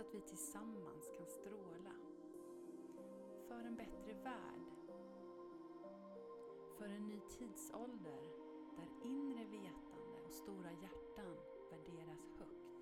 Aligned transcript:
så 0.00 0.06
att 0.06 0.14
vi 0.14 0.20
tillsammans 0.20 1.10
kan 1.16 1.26
stråla. 1.26 1.94
För 3.48 3.64
en 3.64 3.76
bättre 3.76 4.14
värld. 4.24 4.66
För 6.78 6.88
en 6.88 7.08
ny 7.08 7.20
tidsålder 7.38 8.22
där 8.76 9.08
inre 9.10 9.44
vetande 9.44 10.20
och 10.26 10.32
stora 10.32 10.72
hjärtan 10.72 11.36
värderas 11.70 12.30
högt. 12.38 12.80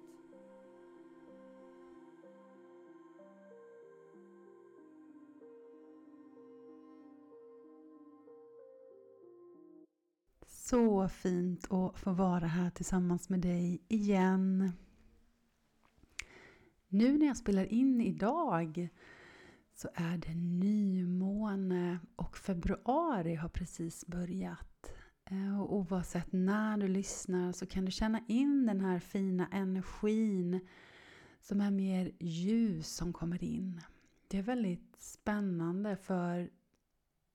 Så 10.47 11.09
fint 11.09 11.73
att 11.73 11.99
få 11.99 12.13
vara 12.13 12.47
här 12.47 12.71
tillsammans 12.71 13.29
med 13.29 13.41
dig 13.41 13.83
igen. 13.89 14.73
Nu 16.89 17.19
när 17.19 17.27
jag 17.27 17.37
spelar 17.37 17.73
in 17.73 18.01
idag 18.01 18.89
så 19.75 19.89
är 19.95 20.19
det 20.19 20.35
nymåne 20.35 21.99
och 22.17 22.37
februari 22.37 23.35
har 23.35 23.49
precis 23.49 24.07
börjat. 24.07 24.93
Eh, 25.31 25.61
och 25.61 25.77
oavsett 25.77 26.33
när 26.33 26.77
du 26.77 26.89
lyssnar 26.89 27.53
så 27.53 27.67
kan 27.67 27.85
du 27.85 27.91
känna 27.91 28.21
in 28.29 28.67
den 28.67 28.81
här 28.81 28.99
fina 28.99 29.49
energin 29.53 30.61
som 31.41 31.61
är 31.61 31.71
mer 31.71 32.13
ljus 32.21 32.89
som 32.89 33.13
kommer 33.13 33.45
in. 33.45 33.81
Det 34.29 34.39
är 34.39 34.43
väldigt 34.43 34.97
spännande 34.99 35.97
för 35.97 36.51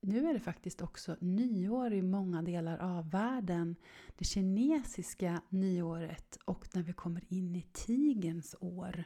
nu 0.01 0.27
är 0.29 0.33
det 0.33 0.39
faktiskt 0.39 0.81
också 0.81 1.17
nyår 1.19 1.93
i 1.93 2.01
många 2.01 2.41
delar 2.41 2.77
av 2.77 3.09
världen. 3.09 3.75
Det 4.17 4.25
kinesiska 4.25 5.41
nyåret 5.49 6.37
och 6.45 6.67
när 6.73 6.83
vi 6.83 6.93
kommer 6.93 7.33
in 7.33 7.55
i 7.55 7.61
tigens 7.61 8.55
år. 8.59 9.03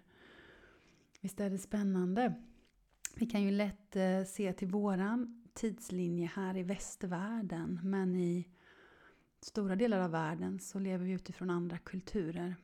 Visst 1.21 1.39
är 1.39 1.49
det 1.49 1.57
spännande? 1.57 2.33
Vi 3.15 3.25
kan 3.25 3.41
ju 3.41 3.51
lätt 3.51 3.95
eh, 3.95 4.23
se 4.23 4.53
till 4.53 4.67
våran 4.67 5.43
tidslinje 5.53 6.31
här 6.35 6.57
i 6.57 6.63
västvärlden 6.63 7.79
men 7.83 8.15
i 8.15 8.47
stora 9.41 9.75
delar 9.75 9.99
av 9.99 10.11
världen 10.11 10.59
så 10.59 10.79
lever 10.79 11.05
vi 11.05 11.11
utifrån 11.11 11.49
andra 11.49 11.77
kulturer. 11.77 12.55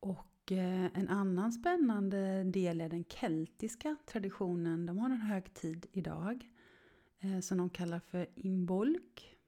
Och 0.00 0.52
eh, 0.52 0.84
en 0.94 1.08
annan 1.08 1.52
spännande 1.52 2.44
del 2.44 2.80
är 2.80 2.88
den 2.88 3.04
keltiska 3.04 3.96
traditionen. 4.06 4.86
De 4.86 4.98
har 4.98 5.10
en 5.10 5.20
högtid 5.20 5.86
idag 5.92 6.50
eh, 7.20 7.40
som 7.40 7.58
de 7.58 7.70
kallar 7.70 8.00
för 8.00 8.26
imbolk. 8.34 9.38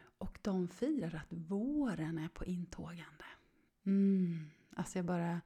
Och 0.00 0.38
de 0.42 0.68
firar 0.68 1.14
att 1.14 1.32
våren 1.32 2.18
är 2.18 2.28
på 2.28 2.44
intågande. 2.44 3.24
Mm, 3.84 4.50
alltså 4.76 4.98
jag 4.98 5.04
bara 5.04 5.40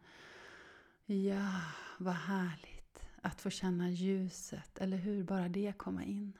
Ja, 1.09 1.61
vad 1.99 2.15
härligt 2.15 3.06
att 3.22 3.41
få 3.41 3.50
känna 3.50 3.91
ljuset, 3.91 4.78
eller 4.78 4.97
hur? 4.97 5.25
Bara 5.25 5.49
det 5.49 5.72
komma 5.78 6.05
in. 6.05 6.39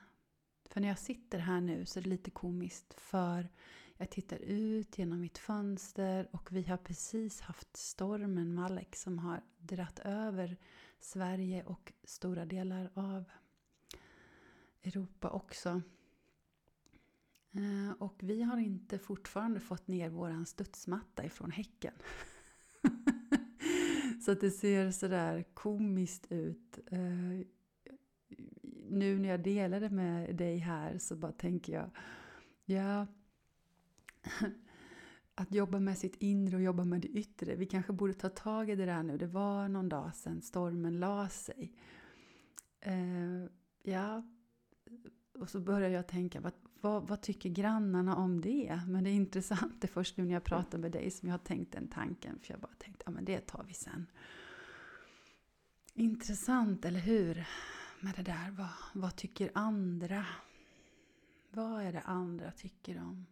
För 0.69 0.81
när 0.81 0.87
jag 0.87 0.99
sitter 0.99 1.39
här 1.39 1.61
nu 1.61 1.85
så 1.85 1.99
är 1.99 2.03
det 2.03 2.09
lite 2.09 2.31
komiskt 2.31 2.93
för 2.93 3.49
jag 3.97 4.09
tittar 4.09 4.37
ut 4.37 4.97
genom 4.97 5.21
mitt 5.21 5.37
fönster 5.37 6.27
och 6.31 6.51
vi 6.51 6.63
har 6.63 6.77
precis 6.77 7.41
haft 7.41 7.77
stormen 7.77 8.53
Malek 8.53 8.95
som 8.95 9.19
har 9.19 9.41
dratt 9.57 9.99
över 9.99 10.57
Sverige 10.99 11.63
och 11.63 11.93
stora 12.03 12.45
delar 12.45 12.89
av 12.93 13.23
Europa 14.83 15.29
också. 15.29 15.81
Eh, 17.51 17.91
och 17.99 18.15
vi 18.19 18.41
har 18.41 18.57
inte 18.57 18.99
fortfarande 18.99 19.59
fått 19.59 19.87
ner 19.87 20.09
våran 20.09 20.45
studsmatta 20.45 21.25
ifrån 21.25 21.51
häcken. 21.51 21.93
Så 24.25 24.31
att 24.31 24.41
det 24.41 24.51
ser 24.51 24.91
sådär 24.91 25.43
komiskt 25.53 26.27
ut. 26.29 26.79
Eh, 26.91 27.47
nu 28.89 29.19
när 29.19 29.29
jag 29.29 29.43
delar 29.43 29.79
det 29.79 29.89
med 29.89 30.35
dig 30.35 30.57
här 30.57 30.97
så 30.97 31.15
bara 31.15 31.31
tänker 31.31 31.73
jag, 31.73 31.89
ja, 32.65 33.07
att 35.35 35.53
jobba 35.53 35.79
med 35.79 35.97
sitt 35.97 36.15
inre 36.15 36.55
och 36.55 36.61
jobba 36.61 36.83
med 36.83 37.01
det 37.01 37.07
yttre. 37.07 37.55
Vi 37.55 37.65
kanske 37.65 37.93
borde 37.93 38.13
ta 38.13 38.29
tag 38.29 38.69
i 38.69 38.75
det 38.75 38.85
där 38.85 39.03
nu. 39.03 39.17
Det 39.17 39.27
var 39.27 39.67
någon 39.67 39.89
dag 39.89 40.15
sedan 40.15 40.41
stormen 40.41 40.99
la 40.99 41.29
sig. 41.29 41.73
Eh, 42.79 43.45
ja, 43.83 44.23
och 45.33 45.49
så 45.49 45.59
börjar 45.59 45.89
jag 45.89 46.07
tänka, 46.07 46.41
vad, 46.41 46.53
vad, 46.81 47.07
vad, 47.07 47.21
tycker 47.21 47.49
grannarna 47.49 48.15
om 48.15 48.41
det? 48.41 48.81
Men 48.87 49.03
det 49.03 49.09
är 49.09 49.13
intressant, 49.13 49.81
det 49.81 49.87
är 49.87 49.91
först 49.91 50.17
nu 50.17 50.25
när 50.25 50.33
jag 50.33 50.43
pratar 50.43 50.77
med 50.77 50.91
dig 50.91 51.11
som 51.11 51.29
jag 51.29 51.33
har 51.33 51.39
tänkt 51.39 51.71
den 51.71 51.87
tanken. 51.87 52.39
För 52.39 52.53
jag 52.53 52.59
bara 52.61 52.73
tänkte, 52.77 53.03
ja 53.05 53.11
men 53.11 53.25
det 53.25 53.39
tar 53.39 53.63
vi 53.67 53.73
sen. 53.73 54.05
Intressant, 55.93 56.85
eller 56.85 56.99
hur? 56.99 57.47
Med 57.99 58.13
det 58.15 58.23
där, 58.23 58.51
vad, 58.51 58.69
vad 58.93 59.15
tycker 59.15 59.51
andra? 59.53 60.25
Vad 61.49 61.81
är 61.81 61.91
det 61.91 62.01
andra 62.01 62.51
tycker 62.51 62.97
om 62.97 63.25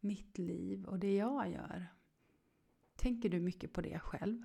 mitt 0.00 0.38
liv 0.38 0.84
och 0.84 0.98
det 0.98 1.16
jag 1.16 1.50
gör? 1.50 1.86
Tänker 2.96 3.28
du 3.28 3.40
mycket 3.40 3.72
på 3.72 3.80
det 3.80 3.98
själv? 3.98 4.42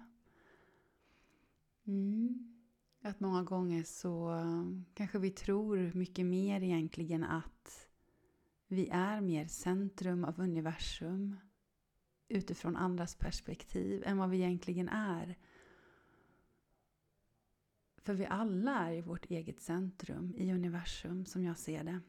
Mm. 1.87 2.60
Att 3.03 3.19
många 3.19 3.43
gånger 3.43 3.83
så 3.83 4.33
eh, 4.33 4.65
kanske 4.93 5.19
vi 5.19 5.31
tror 5.31 5.91
mycket 5.93 6.25
mer 6.25 6.63
egentligen 6.63 7.23
att 7.23 7.87
vi 8.67 8.89
är 8.89 9.21
mer 9.21 9.47
centrum 9.47 10.23
av 10.23 10.39
universum 10.39 11.35
utifrån 12.27 12.75
andras 12.75 13.15
perspektiv 13.15 14.03
än 14.05 14.17
vad 14.17 14.29
vi 14.29 14.37
egentligen 14.37 14.89
är. 14.89 15.37
För 17.97 18.13
vi 18.13 18.25
alla 18.25 18.89
är 18.89 18.93
i 18.93 19.01
vårt 19.01 19.25
eget 19.25 19.59
centrum 19.59 20.35
i 20.37 20.53
universum 20.53 21.25
som 21.25 21.43
jag 21.43 21.57
ser 21.57 21.83
det. 21.83 21.99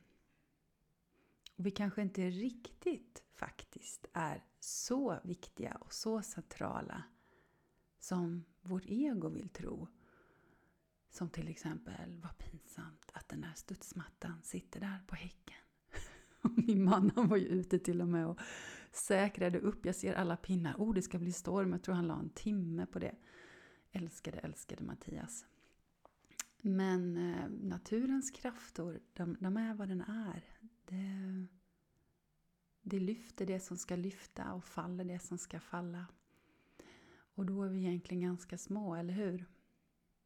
Och 1.57 1.67
vi 1.67 1.71
kanske 1.71 2.03
inte 2.03 2.31
riktigt 2.31 3.23
faktiskt 3.33 4.07
är 4.13 4.45
så 4.61 5.19
viktiga 5.25 5.75
och 5.75 5.93
så 5.93 6.23
centrala 6.23 7.03
som 7.99 8.45
vårt 8.61 8.87
ego 8.87 9.29
vill 9.29 9.49
tro. 9.49 9.89
Som 11.13 11.31
till 11.31 11.49
exempel, 11.49 12.21
vad 12.23 12.39
pinsamt 12.39 13.11
att 13.13 13.29
den 13.29 13.41
där 13.41 13.53
studsmattan 13.57 14.43
sitter 14.43 14.81
där 14.81 15.01
på 15.07 15.15
häcken. 15.15 15.57
Min 16.57 16.85
man 16.85 17.13
han 17.17 17.29
var 17.29 17.37
ju 17.37 17.47
ute 17.47 17.79
till 17.79 18.01
och 18.01 18.09
med 18.09 18.27
och 18.27 18.41
säkrade 18.93 19.59
upp. 19.59 19.87
Jag 19.87 19.95
ser 19.95 20.15
alla 20.15 20.37
pinnar. 20.37 20.75
Oh, 20.79 20.95
det 20.95 21.03
ska 21.03 21.19
bli 21.19 21.33
storm. 21.33 21.73
Jag 21.73 21.83
tror 21.83 21.95
han 21.95 22.07
la 22.07 22.19
en 22.19 22.31
timme 22.31 22.87
på 22.87 22.99
det. 22.99 23.15
Älskade, 23.93 24.39
älskade 24.39 24.85
Mattias. 24.85 25.47
Men 26.59 27.17
eh, 27.17 27.49
naturens 27.49 28.31
krafter, 28.31 29.01
de, 29.13 29.37
de, 29.41 29.57
är 29.57 29.75
vad 29.75 29.89
den 29.89 30.01
är. 30.01 30.45
Det, 30.85 31.47
det 32.83 33.01
lyfter 33.01 33.47
det 33.47 33.61
som 33.61 33.77
ska 33.77 33.97
lyfta 33.97 34.53
och 34.53 34.65
faller 34.65 35.05
det 35.05 35.19
som 35.19 35.39
ska 35.39 35.61
falla. 35.61 36.07
Och 37.35 37.47
då 37.47 37.63
är 37.63 37.69
vi 37.69 37.79
egentligen 37.79 38.21
ganska 38.23 38.59
små, 38.59 38.95
eller 38.95 39.15
hur? 39.15 39.47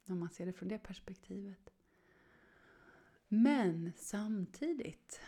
Om 0.06 0.18
man 0.18 0.30
ser 0.30 0.46
det 0.46 0.52
från 0.52 0.68
det 0.68 0.78
perspektivet. 0.78 1.70
Men 3.28 3.92
samtidigt, 3.96 5.20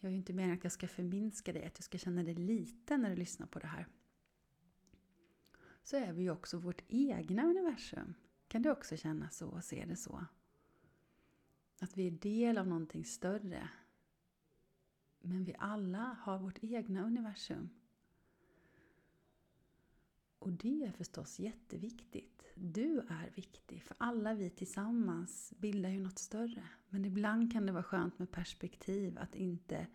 jag 0.00 0.08
är 0.08 0.10
ju 0.10 0.16
inte 0.16 0.32
meningen 0.32 0.58
att 0.58 0.64
jag 0.64 0.72
ska 0.72 0.88
förminska 0.88 1.52
dig, 1.52 1.64
att 1.64 1.74
du 1.74 1.82
ska 1.82 1.98
känna 1.98 2.22
dig 2.22 2.34
liten 2.34 3.02
när 3.02 3.10
du 3.10 3.16
lyssnar 3.16 3.46
på 3.46 3.58
det 3.58 3.66
här. 3.66 3.86
Så 5.82 5.96
är 5.96 6.12
vi 6.12 6.22
ju 6.22 6.30
också 6.30 6.58
vårt 6.58 6.82
egna 6.88 7.44
universum. 7.44 8.14
Kan 8.48 8.62
du 8.62 8.70
också 8.70 8.96
känna 8.96 9.30
så 9.30 9.48
och 9.48 9.64
se 9.64 9.84
det 9.84 9.96
så? 9.96 10.26
Att 11.80 11.96
vi 11.96 12.06
är 12.06 12.10
del 12.10 12.58
av 12.58 12.66
någonting 12.68 13.04
större. 13.04 13.68
Men 15.20 15.44
vi 15.44 15.54
alla 15.58 16.16
har 16.20 16.38
vårt 16.38 16.58
egna 16.62 17.04
universum. 17.04 17.70
Och 20.46 20.52
det 20.52 20.84
är 20.84 20.92
förstås 20.92 21.38
jätteviktigt. 21.38 22.42
Du 22.54 22.98
är 22.98 23.30
viktig, 23.34 23.82
för 23.82 23.96
alla 23.98 24.34
vi 24.34 24.50
tillsammans 24.50 25.52
bildar 25.58 25.90
ju 25.90 26.00
något 26.00 26.18
större. 26.18 26.62
Men 26.88 27.04
ibland 27.04 27.52
kan 27.52 27.66
det 27.66 27.72
vara 27.72 27.82
skönt 27.82 28.18
med 28.18 28.30
perspektiv, 28.30 29.18
att 29.18 29.34
inte 29.34 29.86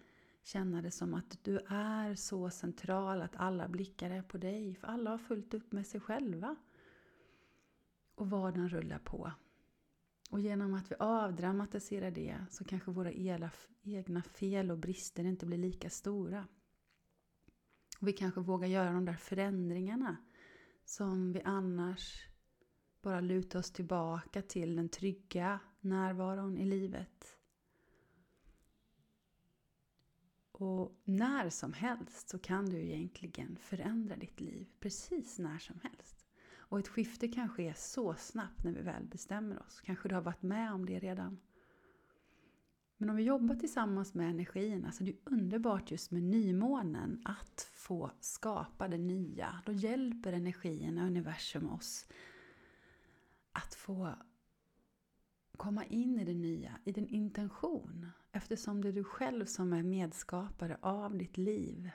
känna 0.43 0.81
det 0.81 0.91
som 0.91 1.13
att 1.13 1.43
du 1.43 1.59
är 1.67 2.15
så 2.15 2.49
central 2.49 3.21
att 3.21 3.35
alla 3.35 3.67
blickar 3.67 4.09
är 4.09 4.21
på 4.21 4.37
dig. 4.37 4.75
För 4.75 4.87
alla 4.87 5.09
har 5.09 5.17
fullt 5.17 5.53
upp 5.53 5.71
med 5.71 5.87
sig 5.87 6.01
själva. 6.01 6.55
Och 8.15 8.29
vardagen 8.29 8.69
rullar 8.69 8.99
på. 8.99 9.31
Och 10.31 10.39
genom 10.39 10.73
att 10.73 10.91
vi 10.91 10.95
avdramatiserar 10.99 12.11
det 12.11 12.45
så 12.49 12.63
kanske 12.63 12.91
våra 12.91 13.11
egna 13.83 14.21
fel 14.21 14.71
och 14.71 14.77
brister 14.77 15.23
inte 15.23 15.45
blir 15.45 15.57
lika 15.57 15.89
stora. 15.89 16.47
Och 17.99 18.07
vi 18.07 18.13
kanske 18.13 18.41
vågar 18.41 18.67
göra 18.67 18.91
de 18.91 19.05
där 19.05 19.13
förändringarna 19.13 20.17
som 20.85 21.31
vi 21.33 21.41
annars 21.41 22.27
bara 23.01 23.21
lutar 23.21 23.59
oss 23.59 23.71
tillbaka 23.71 24.41
till 24.41 24.75
den 24.75 24.89
trygga 24.89 25.59
närvaron 25.79 26.57
i 26.57 26.65
livet. 26.65 27.37
Och 30.51 31.01
när 31.03 31.49
som 31.49 31.73
helst 31.73 32.29
så 32.29 32.39
kan 32.39 32.65
du 32.65 32.77
egentligen 32.77 33.57
förändra 33.61 34.15
ditt 34.15 34.39
liv 34.39 34.67
precis 34.79 35.39
när 35.39 35.57
som 35.59 35.79
helst. 35.83 36.25
Och 36.53 36.79
ett 36.79 36.87
skifte 36.87 37.27
kan 37.27 37.49
ske 37.49 37.73
så 37.73 38.15
snabbt 38.15 38.63
när 38.63 38.71
vi 38.71 38.81
väl 38.81 39.03
bestämmer 39.05 39.59
oss. 39.59 39.81
Kanske 39.81 40.09
du 40.09 40.15
har 40.15 40.21
varit 40.21 40.41
med 40.41 40.73
om 40.73 40.85
det 40.85 40.99
redan. 40.99 41.39
Men 43.01 43.09
om 43.09 43.15
vi 43.15 43.23
jobbar 43.23 43.55
tillsammans 43.55 44.13
med 44.13 44.29
energierna 44.29 44.91
så 44.91 45.03
är 45.03 45.05
det 45.05 45.15
underbart 45.25 45.91
just 45.91 46.11
med 46.11 46.23
nymånen 46.23 47.21
att 47.25 47.69
få 47.73 48.11
skapa 48.19 48.87
det 48.87 48.97
nya. 48.97 49.61
Då 49.65 49.71
hjälper 49.71 50.33
energierna, 50.33 51.07
universum 51.07 51.69
oss 51.69 52.07
att 53.51 53.73
få 53.73 54.15
komma 55.57 55.85
in 55.85 56.19
i 56.19 56.25
det 56.25 56.33
nya, 56.33 56.79
i 56.83 56.91
din 56.91 57.07
intention. 57.07 58.07
Eftersom 58.31 58.81
det 58.81 58.87
är 58.87 58.93
du 58.93 59.03
själv 59.03 59.45
som 59.45 59.73
är 59.73 59.83
medskapare 59.83 60.77
av 60.81 61.17
ditt 61.17 61.37
liv. 61.37 61.89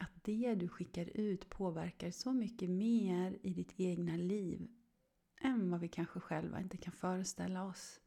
Att 0.00 0.24
det 0.24 0.54
du 0.54 0.68
skickar 0.68 1.16
ut 1.16 1.50
påverkar 1.50 2.10
så 2.10 2.32
mycket 2.32 2.70
mer 2.70 3.38
i 3.42 3.52
ditt 3.52 3.72
egna 3.76 4.16
liv 4.16 4.68
än 5.40 5.70
vad 5.70 5.80
vi 5.80 5.88
kanske 5.88 6.20
själva 6.20 6.60
inte 6.60 6.76
kan 6.76 6.92
föreställa 6.92 7.64
oss. 7.64 7.99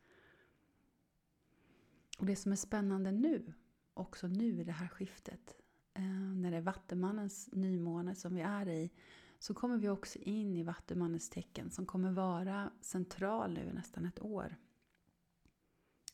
Och 2.23 2.27
det 2.27 2.35
som 2.35 2.51
är 2.51 2.55
spännande 2.55 3.11
nu, 3.11 3.53
också 3.93 4.27
nu 4.27 4.61
i 4.61 4.63
det 4.63 4.71
här 4.71 4.87
skiftet, 4.87 5.55
eh, 5.93 6.03
när 6.35 6.51
det 6.51 6.57
är 6.57 6.61
Vattumannens 6.61 7.49
nymåne 7.51 8.15
som 8.15 8.35
vi 8.35 8.41
är 8.41 8.69
i, 8.69 8.91
så 9.39 9.53
kommer 9.53 9.77
vi 9.77 9.89
också 9.89 10.19
in 10.19 10.57
i 10.57 10.63
Vattumannens 10.63 11.29
tecken 11.29 11.71
som 11.71 11.85
kommer 11.85 12.11
vara 12.11 12.71
central 12.81 13.53
nu 13.53 13.61
i 13.61 13.73
nästan 13.73 14.05
ett 14.05 14.21
år. 14.21 14.55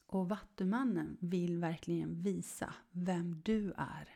Och 0.05 0.29
Vattumannen 0.29 1.17
vill 1.19 1.59
verkligen 1.59 2.21
visa 2.21 2.73
vem 2.91 3.41
du 3.41 3.73
är. 3.77 4.09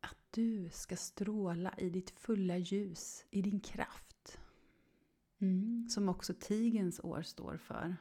Att 0.00 0.18
du 0.30 0.68
ska 0.72 0.96
stråla 0.96 1.74
i 1.78 1.90
ditt 1.90 2.10
fulla 2.10 2.56
ljus, 2.56 3.24
i 3.30 3.42
din 3.42 3.60
kraft. 3.60 4.09
Mm, 5.40 5.88
som 5.88 6.08
också 6.08 6.34
tigens 6.34 7.00
år 7.00 7.22
står 7.22 7.56
för. 7.56 7.96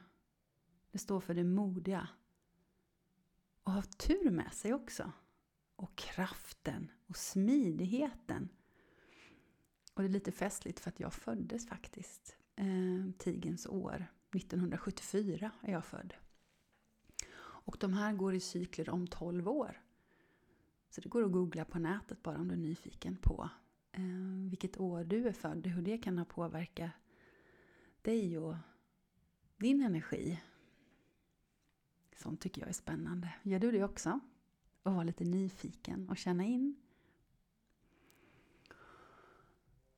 Det 0.91 0.97
står 0.97 1.19
för 1.19 1.33
det 1.33 1.44
modiga. 1.44 2.07
Och 3.63 3.71
ha 3.71 3.81
tur 3.81 4.31
med 4.31 4.53
sig 4.53 4.74
också 4.74 5.12
och 5.75 5.95
kraften 5.95 6.91
och 7.07 7.18
smidigheten. 7.18 8.50
Och 9.94 10.01
det 10.01 10.07
är 10.07 10.12
lite 10.12 10.31
festligt 10.31 10.80
för 10.80 10.89
att 10.89 11.00
jag 11.00 11.13
föddes 11.13 11.68
faktiskt 11.68 12.36
eh, 12.56 13.12
tigens 13.18 13.68
år. 13.68 14.06
1974 14.35 15.51
är 15.62 15.71
jag 15.71 15.85
född. 15.85 16.13
Och 17.42 17.77
de 17.80 17.94
här 17.94 18.13
går 18.13 18.33
i 18.33 18.39
cykler 18.39 18.89
om 18.89 19.07
12 19.07 19.50
år. 19.50 19.81
Så 20.89 21.01
det 21.01 21.09
går 21.09 21.24
att 21.24 21.31
googla 21.31 21.65
på 21.65 21.80
nätet 21.80 22.24
bara 22.24 22.38
om 22.38 22.47
du 22.47 22.53
är 22.53 22.57
nyfiken 22.57 23.18
på 23.18 23.50
eh, 23.92 24.50
vilket 24.50 24.77
år 24.77 25.03
du 25.03 25.27
är 25.27 25.33
född 25.33 25.65
och 25.65 25.71
hur 25.71 25.81
det 25.81 25.97
kan 25.97 26.18
ha 26.18 26.25
påverkat 26.25 26.92
dig 28.01 28.38
och 28.38 28.56
din 29.57 29.81
energi. 29.81 30.42
Sånt 32.18 32.42
tycker 32.42 32.62
jag 32.62 32.69
är 32.69 32.74
spännande. 32.74 33.34
Gör 33.44 33.60
du 33.60 33.72
det 33.72 33.84
också? 33.84 34.19
och 34.84 34.94
vara 34.94 35.04
lite 35.04 35.24
nyfiken 35.24 36.10
och 36.10 36.18
känna 36.18 36.44
in. 36.44 36.75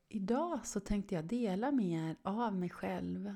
Idag 0.10 0.66
så 0.66 0.80
tänkte 0.80 1.16
jag 1.16 1.26
dela 1.26 1.72
mer 1.72 2.16
av 2.24 2.56
mig 2.56 2.70
själv 2.70 3.36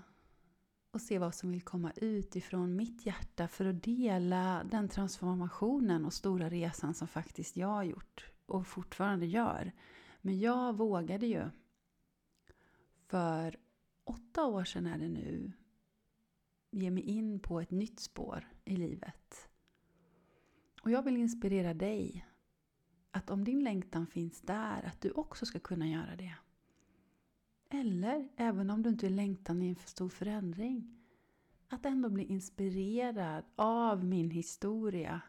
och 0.92 1.02
se 1.02 1.20
vad 1.20 1.36
som 1.36 1.52
vill 1.52 1.62
komma 1.62 1.92
ut 1.96 2.36
ifrån 2.36 2.76
mitt 2.76 3.06
hjärta 3.06 3.48
för 3.48 3.66
att 3.66 3.84
dela 3.84 4.64
den 4.64 4.90
transformationen 4.90 6.06
och 6.06 6.14
stora 6.14 6.50
resan 6.50 6.94
som 6.94 7.08
faktiskt 7.08 7.58
jag 7.58 7.68
har 7.68 7.84
gjort 7.84 8.32
och 8.46 8.68
fortfarande 8.68 9.26
gör. 9.26 9.72
Men 10.22 10.40
jag 10.40 10.78
vågade 10.78 11.26
ju 11.28 11.50
för 13.08 13.58
åtta 14.06 14.46
år 14.46 14.64
sedan 14.64 14.88
är 14.88 14.98
det 14.98 15.10
nu 15.10 15.52
ge 16.76 16.92
mig 16.92 17.04
in 17.04 17.40
på 17.40 17.62
ett 17.62 17.72
nytt 17.72 18.00
spår 18.00 18.48
i 18.66 18.76
livet. 18.76 19.50
Och 20.82 20.92
jag 20.92 21.04
vill 21.04 21.18
inspirera 21.18 21.74
dig 21.74 22.28
att 23.12 23.30
om 23.30 23.44
din 23.44 23.64
längtan 23.64 24.08
finns 24.08 24.42
där, 24.42 24.84
att 24.84 25.02
du 25.02 25.12
också 25.12 25.46
ska 25.46 25.60
kunna 25.60 25.88
göra 25.88 26.16
det. 26.16 26.36
Eller, 27.70 28.30
även 28.36 28.70
om 28.70 28.84
du 28.84 28.90
inte 28.90 29.06
är 29.06 29.10
längtan 29.10 29.62
i 29.62 29.70
en 29.70 29.76
för 29.76 29.90
stor 29.90 30.10
förändring, 30.10 30.98
att 31.68 31.86
ändå 31.86 32.10
bli 32.10 32.24
inspirerad 32.24 33.44
av 33.56 34.06
min 34.06 34.32
historia. 34.32 35.22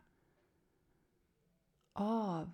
Av 1.93 2.51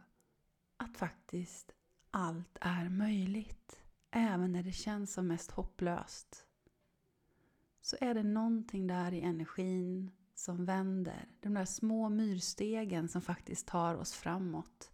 att 0.77 0.97
faktiskt 0.97 1.75
allt 2.11 2.59
är 2.61 2.89
möjligt. 2.89 3.82
Även 4.15 4.53
när 4.53 4.63
det 4.63 4.73
känns 4.73 5.13
som 5.13 5.27
mest 5.27 5.51
hopplöst. 5.51 6.47
Så 7.81 7.97
är 8.01 8.15
det 8.15 8.23
någonting 8.23 8.87
där 8.87 9.13
i 9.13 9.21
energin 9.21 10.11
som 10.35 10.65
vänder. 10.65 11.29
De 11.41 11.55
där 11.55 11.65
små 11.65 12.09
myrstegen 12.09 13.09
som 13.09 13.23
faktiskt 13.23 13.67
tar 13.67 13.95
oss 13.95 14.13
framåt. 14.13 14.93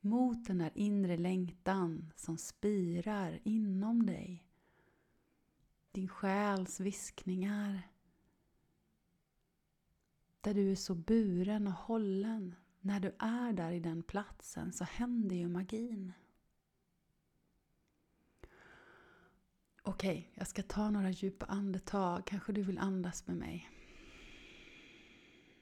Mot 0.00 0.46
den 0.46 0.58
där 0.58 0.70
inre 0.74 1.16
längtan 1.16 2.12
som 2.16 2.38
spirar 2.38 3.40
inom 3.44 4.06
dig. 4.06 4.46
Din 5.92 6.08
själs 6.08 6.80
viskningar. 6.80 7.88
Där 10.40 10.54
du 10.54 10.70
är 10.70 10.76
så 10.76 10.94
buren 10.94 11.66
och 11.66 11.72
hållen. 11.72 12.54
När 12.80 13.00
du 13.00 13.14
är 13.18 13.52
där 13.52 13.72
i 13.72 13.80
den 13.80 14.02
platsen 14.02 14.72
så 14.72 14.84
händer 14.84 15.36
ju 15.36 15.48
magin. 15.48 16.12
Okej, 19.86 20.30
jag 20.34 20.46
ska 20.46 20.62
ta 20.62 20.90
några 20.90 21.10
djupa 21.10 21.46
andetag. 21.46 22.24
Kanske 22.26 22.52
du 22.52 22.62
vill 22.62 22.78
andas 22.78 23.26
med 23.26 23.36
mig. 23.36 23.70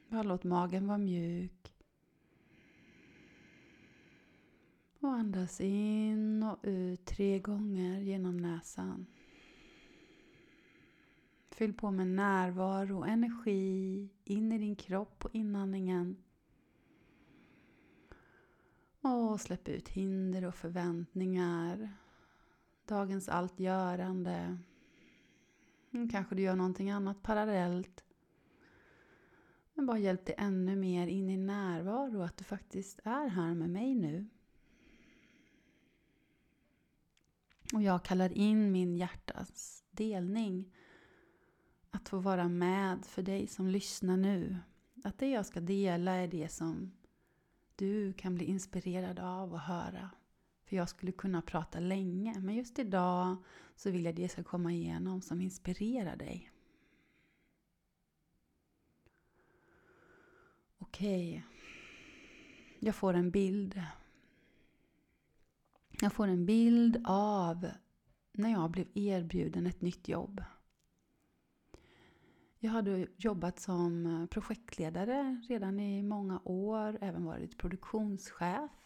Bara 0.08 0.22
låt 0.22 0.44
magen 0.44 0.86
vara 0.86 0.98
mjuk. 0.98 1.74
Och 5.00 5.12
andas 5.12 5.60
in 5.60 6.42
och 6.42 6.58
ut 6.62 7.04
tre 7.04 7.38
gånger 7.38 8.00
genom 8.00 8.36
näsan. 8.36 9.06
Fyll 11.50 11.72
på 11.74 11.90
med 11.90 12.06
närvaro 12.06 12.98
och 12.98 13.08
energi 13.08 14.08
in 14.24 14.52
i 14.52 14.58
din 14.58 14.76
kropp 14.76 15.18
på 15.18 15.30
inandningen. 15.32 16.16
Och 19.00 19.40
släpp 19.40 19.68
ut 19.68 19.88
hinder 19.88 20.44
och 20.44 20.54
förväntningar. 20.54 22.01
Dagens 22.86 23.28
allt 23.28 23.60
görande. 23.60 24.58
Mm, 25.92 26.08
kanske 26.08 26.34
du 26.34 26.42
gör 26.42 26.56
någonting 26.56 26.90
annat 26.90 27.22
parallellt. 27.22 28.04
Men 29.74 29.86
bara 29.86 29.98
hjälp 29.98 30.26
dig 30.26 30.34
ännu 30.38 30.76
mer 30.76 31.06
in 31.06 31.30
i 31.30 31.36
närvaro, 31.36 32.22
att 32.22 32.36
du 32.36 32.44
faktiskt 32.44 33.00
är 33.04 33.28
här 33.28 33.54
med 33.54 33.70
mig 33.70 33.94
nu. 33.94 34.28
Och 37.72 37.82
jag 37.82 38.04
kallar 38.04 38.32
in 38.32 38.72
min 38.72 38.96
hjärtas 38.96 39.84
delning. 39.90 40.72
Att 41.90 42.08
få 42.08 42.18
vara 42.18 42.48
med 42.48 43.04
för 43.04 43.22
dig 43.22 43.46
som 43.46 43.68
lyssnar 43.68 44.16
nu. 44.16 44.56
Att 45.04 45.18
det 45.18 45.30
jag 45.30 45.46
ska 45.46 45.60
dela 45.60 46.12
är 46.12 46.28
det 46.28 46.52
som 46.52 46.92
du 47.76 48.12
kan 48.12 48.34
bli 48.34 48.44
inspirerad 48.44 49.18
av 49.18 49.52
och 49.52 49.60
höra. 49.60 50.10
För 50.72 50.76
jag 50.76 50.88
skulle 50.88 51.12
kunna 51.12 51.42
prata 51.42 51.80
länge, 51.80 52.40
men 52.40 52.54
just 52.54 52.78
idag 52.78 53.36
så 53.76 53.90
vill 53.90 54.04
jag 54.04 54.10
att 54.10 54.16
det 54.16 54.28
ska 54.28 54.42
komma 54.42 54.72
igenom 54.72 55.22
som 55.22 55.40
inspirerar 55.40 56.16
dig. 56.16 56.50
Okej. 60.78 61.30
Okay. 61.30 61.42
Jag 62.78 62.94
får 62.94 63.14
en 63.14 63.30
bild. 63.30 63.82
Jag 66.00 66.12
får 66.12 66.28
en 66.28 66.46
bild 66.46 67.02
av 67.04 67.68
när 68.32 68.50
jag 68.50 68.70
blev 68.70 68.86
erbjuden 68.94 69.66
ett 69.66 69.80
nytt 69.80 70.08
jobb. 70.08 70.44
Jag 72.58 72.70
hade 72.70 73.06
jobbat 73.16 73.60
som 73.60 74.26
projektledare 74.30 75.40
redan 75.48 75.80
i 75.80 76.02
många 76.02 76.40
år, 76.44 76.98
även 77.00 77.24
varit 77.24 77.58
produktionschef 77.58 78.81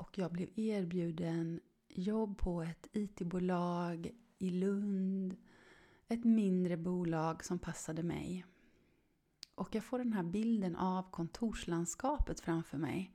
och 0.00 0.18
jag 0.18 0.32
blev 0.32 0.48
erbjuden 0.58 1.60
jobb 1.88 2.38
på 2.38 2.62
ett 2.62 2.88
IT-bolag 2.92 4.10
i 4.38 4.50
Lund. 4.50 5.36
Ett 6.08 6.24
mindre 6.24 6.76
bolag 6.76 7.44
som 7.44 7.58
passade 7.58 8.02
mig. 8.02 8.46
Och 9.54 9.74
jag 9.74 9.84
får 9.84 9.98
den 9.98 10.12
här 10.12 10.22
bilden 10.22 10.76
av 10.76 11.10
kontorslandskapet 11.10 12.40
framför 12.40 12.78
mig. 12.78 13.14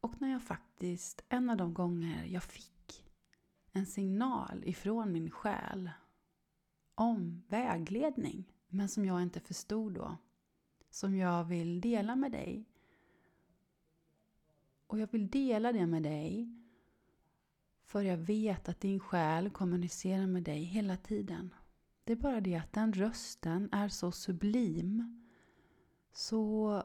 Och 0.00 0.20
när 0.20 0.32
jag 0.32 0.42
faktiskt, 0.42 1.24
en 1.28 1.50
av 1.50 1.56
de 1.56 1.74
gånger 1.74 2.24
jag 2.24 2.42
fick 2.42 3.04
en 3.72 3.86
signal 3.86 4.62
ifrån 4.64 5.12
min 5.12 5.30
själ 5.30 5.90
om 6.94 7.42
vägledning, 7.48 8.52
men 8.68 8.88
som 8.88 9.04
jag 9.04 9.22
inte 9.22 9.40
förstod 9.40 9.94
då, 9.94 10.16
som 10.90 11.16
jag 11.16 11.44
vill 11.44 11.80
dela 11.80 12.16
med 12.16 12.32
dig. 12.32 12.66
Och 14.86 14.98
jag 14.98 15.12
vill 15.12 15.30
dela 15.30 15.72
det 15.72 15.86
med 15.86 16.02
dig 16.02 16.56
för 17.86 18.02
jag 18.02 18.16
vet 18.16 18.68
att 18.68 18.80
din 18.80 19.00
själ 19.00 19.50
kommunicerar 19.50 20.26
med 20.26 20.42
dig 20.42 20.62
hela 20.62 20.96
tiden. 20.96 21.54
Det 22.04 22.12
är 22.12 22.16
bara 22.16 22.40
det 22.40 22.54
att 22.54 22.72
den 22.72 22.92
rösten 22.92 23.68
är 23.72 23.88
så 23.88 24.12
sublim. 24.12 25.22
Så... 26.12 26.82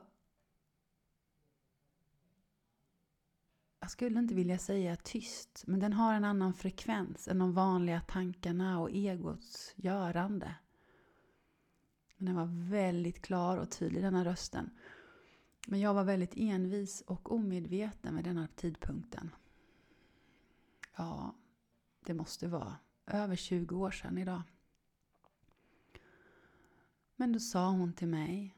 Jag 3.79 3.91
skulle 3.91 4.19
inte 4.19 4.35
vilja 4.35 4.57
säga 4.57 4.95
tyst, 4.95 5.63
men 5.67 5.79
den 5.79 5.93
har 5.93 6.13
en 6.13 6.25
annan 6.25 6.53
frekvens 6.53 7.27
än 7.27 7.39
de 7.39 7.53
vanliga 7.53 8.01
tankarna 8.01 8.79
och 8.79 8.91
egots 8.91 9.73
görande. 9.75 10.55
Den 12.17 12.35
var 12.35 12.69
väldigt 12.69 13.21
klar 13.21 13.57
och 13.57 13.71
tydlig, 13.71 14.03
denna 14.03 14.25
rösten. 14.25 14.69
Men 15.67 15.79
jag 15.79 15.93
var 15.93 16.03
väldigt 16.03 16.33
envis 16.35 17.01
och 17.01 17.31
omedveten 17.31 18.15
vid 18.15 18.25
denna 18.25 18.47
tidpunkten. 18.47 19.35
Ja, 20.95 21.35
det 22.05 22.13
måste 22.13 22.47
vara 22.47 22.75
över 23.07 23.35
20 23.35 23.75
år 23.75 23.91
sedan 23.91 24.17
idag. 24.17 24.41
Men 27.15 27.31
då 27.31 27.39
sa 27.39 27.69
hon 27.69 27.93
till 27.93 28.07
mig. 28.07 28.55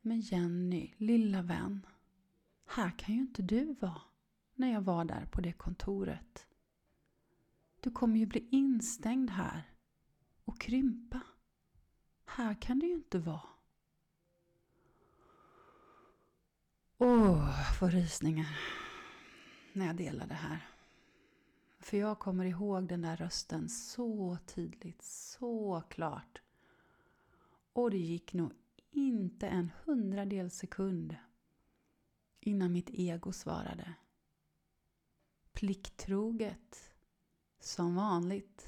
Men 0.00 0.20
Jenny, 0.20 0.92
lilla 0.96 1.42
vän. 1.42 1.86
Här 2.66 2.90
kan 2.98 3.14
ju 3.14 3.20
inte 3.20 3.42
du 3.42 3.74
vara. 3.80 4.02
När 4.54 4.72
jag 4.72 4.80
var 4.80 5.04
där 5.04 5.26
på 5.26 5.40
det 5.40 5.52
kontoret. 5.52 6.46
Du 7.80 7.90
kommer 7.90 8.18
ju 8.18 8.26
bli 8.26 8.48
instängd 8.50 9.30
här. 9.30 9.70
Och 10.44 10.60
krympa. 10.60 11.20
Här 12.24 12.54
kan 12.54 12.78
du 12.78 12.86
ju 12.86 12.94
inte 12.94 13.18
vara. 13.18 13.55
Åh, 16.98 17.32
oh, 17.32 17.72
får 17.78 17.88
rysningar 17.88 18.58
när 19.72 19.86
jag 19.86 19.96
delar 19.96 20.26
det 20.26 20.34
här. 20.34 20.68
För 21.78 21.96
jag 21.96 22.18
kommer 22.18 22.44
ihåg 22.44 22.88
den 22.88 23.02
där 23.02 23.16
rösten 23.16 23.68
så 23.68 24.38
tydligt, 24.46 25.02
så 25.02 25.82
klart. 25.88 26.42
Och 27.72 27.90
det 27.90 27.98
gick 27.98 28.32
nog 28.32 28.52
inte 28.90 29.48
en 29.48 29.72
hundradel 29.84 30.50
sekund 30.50 31.16
innan 32.40 32.72
mitt 32.72 32.90
ego 32.90 33.32
svarade. 33.32 33.94
Plikttroget, 35.52 36.94
som 37.60 37.94
vanligt. 37.94 38.66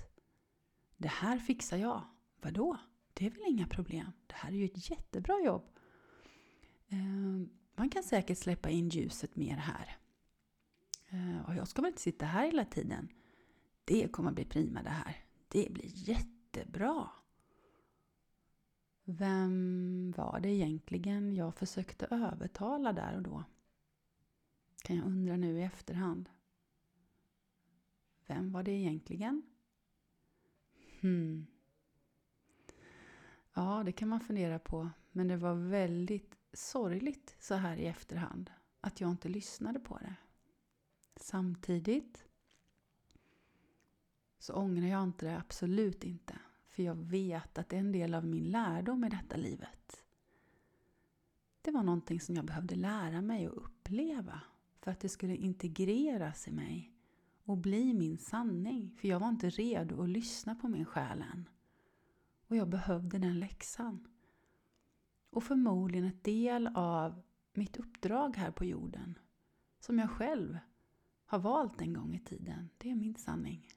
Det 0.96 1.08
här 1.08 1.38
fixar 1.38 1.76
jag. 1.76 2.02
Vadå? 2.40 2.76
Det 3.12 3.26
är 3.26 3.30
väl 3.30 3.44
inga 3.48 3.66
problem. 3.66 4.12
Det 4.26 4.34
här 4.34 4.50
är 4.50 4.56
ju 4.56 4.64
ett 4.64 4.90
jättebra 4.90 5.40
jobb. 5.44 5.70
Ehm, 6.88 7.50
man 7.78 7.90
kan 7.90 8.02
säkert 8.02 8.38
släppa 8.38 8.70
in 8.70 8.88
ljuset 8.88 9.36
mer 9.36 9.56
här. 9.56 9.96
Eh, 11.08 11.48
och 11.48 11.54
jag 11.54 11.68
ska 11.68 11.82
väl 11.82 11.88
inte 11.88 12.00
sitta 12.00 12.26
här 12.26 12.46
hela 12.46 12.64
tiden. 12.64 13.08
Det 13.84 14.08
kommer 14.12 14.32
bli 14.32 14.44
prima 14.44 14.82
det 14.82 14.90
här. 14.90 15.16
Det 15.48 15.72
blir 15.72 16.08
jättebra. 16.08 17.10
Vem 19.04 20.14
var 20.16 20.40
det 20.40 20.48
egentligen 20.48 21.34
jag 21.34 21.54
försökte 21.54 22.06
övertala 22.06 22.92
där 22.92 23.16
och 23.16 23.22
då? 23.22 23.44
Kan 24.82 24.96
jag 24.96 25.06
undra 25.06 25.36
nu 25.36 25.58
i 25.58 25.62
efterhand. 25.62 26.28
Vem 28.26 28.52
var 28.52 28.62
det 28.62 28.70
egentligen? 28.70 29.42
Hmm. 31.00 31.46
Ja, 33.54 33.82
det 33.84 33.92
kan 33.92 34.08
man 34.08 34.20
fundera 34.20 34.58
på. 34.58 34.90
Men 35.12 35.28
det 35.28 35.36
var 35.36 35.54
väldigt 35.54 36.37
sorgligt 36.58 37.36
så 37.40 37.54
här 37.54 37.76
i 37.76 37.86
efterhand 37.86 38.50
att 38.80 39.00
jag 39.00 39.10
inte 39.10 39.28
lyssnade 39.28 39.80
på 39.80 39.98
det. 39.98 40.14
Samtidigt 41.16 42.24
så 44.38 44.54
ångrar 44.54 44.86
jag 44.86 45.02
inte 45.02 45.26
det 45.26 45.38
absolut 45.38 46.04
inte. 46.04 46.38
För 46.68 46.82
jag 46.82 46.94
vet 46.94 47.58
att 47.58 47.68
det 47.68 47.76
är 47.76 47.80
en 47.80 47.92
del 47.92 48.14
av 48.14 48.26
min 48.26 48.50
lärdom 48.50 49.04
i 49.04 49.08
detta 49.08 49.36
livet 49.36 50.04
det 51.68 51.72
var 51.72 51.82
någonting 51.82 52.20
som 52.20 52.34
jag 52.34 52.44
behövde 52.44 52.74
lära 52.74 53.20
mig 53.22 53.48
och 53.48 53.64
uppleva 53.64 54.40
för 54.80 54.90
att 54.90 55.00
det 55.00 55.08
skulle 55.08 55.36
integreras 55.36 56.48
i 56.48 56.50
mig 56.50 56.92
och 57.44 57.58
bli 57.58 57.94
min 57.94 58.18
sanning. 58.18 58.96
För 59.00 59.08
jag 59.08 59.20
var 59.20 59.28
inte 59.28 59.50
redo 59.50 60.02
att 60.02 60.08
lyssna 60.08 60.54
på 60.54 60.68
min 60.68 60.84
själ 60.84 61.24
än. 61.32 61.48
Och 62.46 62.56
jag 62.56 62.68
behövde 62.68 63.18
den 63.18 63.38
läxan. 63.40 64.08
Och 65.30 65.44
förmodligen 65.44 66.08
ett 66.08 66.24
del 66.24 66.70
av 66.74 67.22
mitt 67.52 67.76
uppdrag 67.76 68.36
här 68.36 68.50
på 68.50 68.64
jorden 68.64 69.18
som 69.80 69.98
jag 69.98 70.10
själv 70.10 70.58
har 71.24 71.38
valt 71.38 71.80
en 71.80 71.92
gång 71.92 72.14
i 72.14 72.20
tiden. 72.20 72.70
Det 72.78 72.90
är 72.90 72.94
min 72.94 73.14
sanning. 73.14 73.68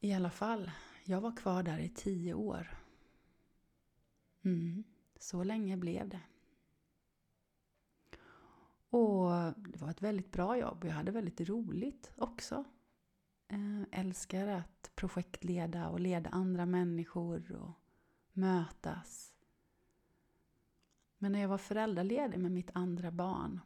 I 0.00 0.12
alla 0.12 0.30
fall, 0.30 0.70
jag 1.04 1.20
var 1.20 1.36
kvar 1.36 1.62
där 1.62 1.78
i 1.78 1.88
tio 1.88 2.34
år. 2.34 2.68
Mm, 4.44 4.84
så 5.18 5.44
länge 5.44 5.76
blev 5.76 6.08
det. 6.08 6.20
Och 8.90 9.30
det 9.56 9.80
var 9.80 9.90
ett 9.90 10.02
väldigt 10.02 10.32
bra 10.32 10.58
jobb 10.58 10.84
och 10.84 10.90
jag 10.90 10.94
hade 10.94 11.10
väldigt 11.10 11.40
roligt 11.40 12.12
också. 12.16 12.64
Jag 13.46 13.86
älskar 13.90 14.46
att 14.46 14.90
projektleda 14.94 15.88
och 15.88 16.00
leda 16.00 16.30
andra 16.30 16.66
människor 16.66 17.52
och 17.52 17.70
mötas. 18.38 19.34
Men 21.18 21.32
när 21.32 21.40
jag 21.40 21.48
var 21.48 21.58
föräldraledig 21.58 22.38
med 22.38 22.52
mitt 22.52 22.70
andra 22.74 23.10
barn 23.10 23.60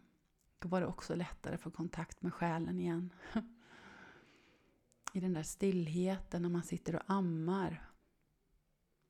då 0.63 0.69
var 0.69 0.81
det 0.81 0.87
också 0.87 1.15
lättare 1.15 1.55
att 1.55 1.61
få 1.61 1.71
kontakt 1.71 2.23
med 2.23 2.35
själen 2.35 2.81
igen. 2.81 3.13
I 5.13 5.21
den 5.21 5.33
där 5.33 5.43
stillheten 5.43 6.43
när 6.43 6.49
man 6.49 6.63
sitter 6.63 6.97
och 6.97 7.03
ammar. 7.07 7.91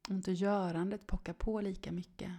Och 0.09 0.14
inte 0.14 0.33
görandet 0.33 1.07
pockar 1.07 1.33
på 1.33 1.61
lika 1.61 1.92
mycket. 1.92 2.33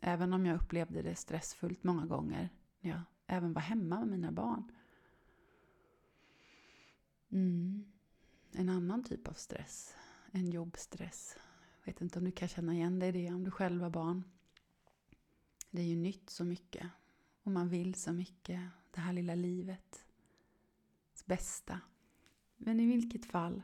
Även 0.00 0.32
om 0.32 0.46
jag 0.46 0.56
upplevde 0.56 1.02
det 1.02 1.14
stressfullt 1.14 1.84
många 1.84 2.06
gånger. 2.06 2.50
När 2.80 2.90
jag 2.90 3.00
även 3.26 3.52
var 3.52 3.62
hemma 3.62 4.00
med 4.00 4.08
mina 4.08 4.32
barn. 4.32 4.72
Mm. 7.28 7.92
En 8.52 8.68
annan 8.68 9.04
typ 9.04 9.28
av 9.28 9.32
stress. 9.32 9.94
En 10.30 10.50
jobbstress. 10.50 11.36
Jag 11.86 11.92
vet 11.92 12.00
inte 12.00 12.18
om 12.18 12.24
du 12.24 12.30
kan 12.30 12.48
känna 12.48 12.74
igen 12.74 12.98
dig 12.98 13.08
i 13.08 13.12
det 13.12 13.34
om 13.34 13.44
du 13.44 13.50
själv 13.50 13.80
var 13.80 13.90
barn. 13.90 14.24
Det 15.70 15.82
är 15.82 15.86
ju 15.86 15.96
nytt 15.96 16.30
så 16.30 16.44
mycket. 16.44 16.86
Och 17.42 17.52
man 17.52 17.68
vill 17.68 17.94
så 17.94 18.12
mycket. 18.12 18.60
Det 18.90 19.00
här 19.00 19.12
lilla 19.12 19.34
livet. 19.34 20.06
bästa. 21.24 21.80
Men 22.56 22.80
i 22.80 22.86
vilket 22.86 23.26
fall. 23.26 23.62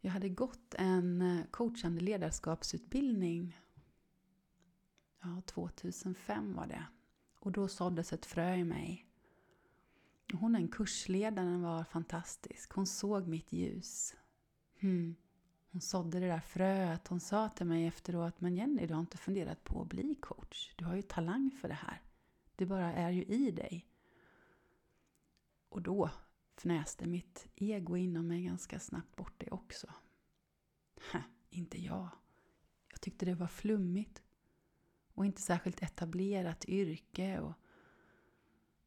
Jag 0.00 0.10
hade 0.10 0.28
gått 0.28 0.74
en 0.74 1.22
eh, 1.22 1.46
coachande 1.50 2.00
ledarskapsutbildning. 2.00 3.58
Ja, 5.22 5.42
2005 5.46 6.54
var 6.54 6.66
det. 6.66 6.86
Och 7.38 7.52
då 7.52 7.68
såddes 7.68 8.12
ett 8.12 8.26
frö 8.26 8.54
i 8.54 8.64
mig. 8.64 9.06
Hon 10.32 10.52
den 10.52 10.68
kursledaren 10.68 11.62
var 11.62 11.84
fantastisk. 11.84 12.72
Hon 12.72 12.86
såg 12.86 13.26
mitt 13.26 13.52
ljus. 13.52 14.14
Hmm. 14.80 15.16
Hon 15.76 15.80
sådde 15.80 16.20
det 16.20 16.26
där 16.26 16.40
fröet. 16.40 17.08
Hon 17.08 17.20
sa 17.20 17.48
till 17.48 17.66
mig 17.66 17.86
efteråt, 17.86 18.40
men 18.40 18.56
Jenny 18.56 18.86
du 18.86 18.94
har 18.94 19.00
inte 19.00 19.18
funderat 19.18 19.64
på 19.64 19.82
att 19.82 19.88
bli 19.88 20.14
coach. 20.14 20.74
Du 20.76 20.84
har 20.84 20.96
ju 20.96 21.02
talang 21.02 21.50
för 21.60 21.68
det 21.68 21.74
här. 21.74 22.02
Det 22.56 22.66
bara 22.66 22.92
är 22.92 23.10
ju 23.10 23.22
i 23.24 23.50
dig. 23.50 23.86
Och 25.68 25.82
då 25.82 26.10
fnäste 26.56 27.06
mitt 27.06 27.48
ego 27.54 27.96
inom 27.96 28.28
mig 28.28 28.42
ganska 28.42 28.80
snabbt 28.80 29.16
bort 29.16 29.34
det 29.36 29.50
också. 29.50 29.86
Hä, 31.10 31.22
inte 31.50 31.82
jag. 31.82 32.08
Jag 32.88 33.00
tyckte 33.00 33.26
det 33.26 33.34
var 33.34 33.46
flummigt. 33.46 34.22
Och 35.14 35.26
inte 35.26 35.42
särskilt 35.42 35.82
etablerat 35.82 36.64
yrke. 36.64 37.40
Och 37.40 37.52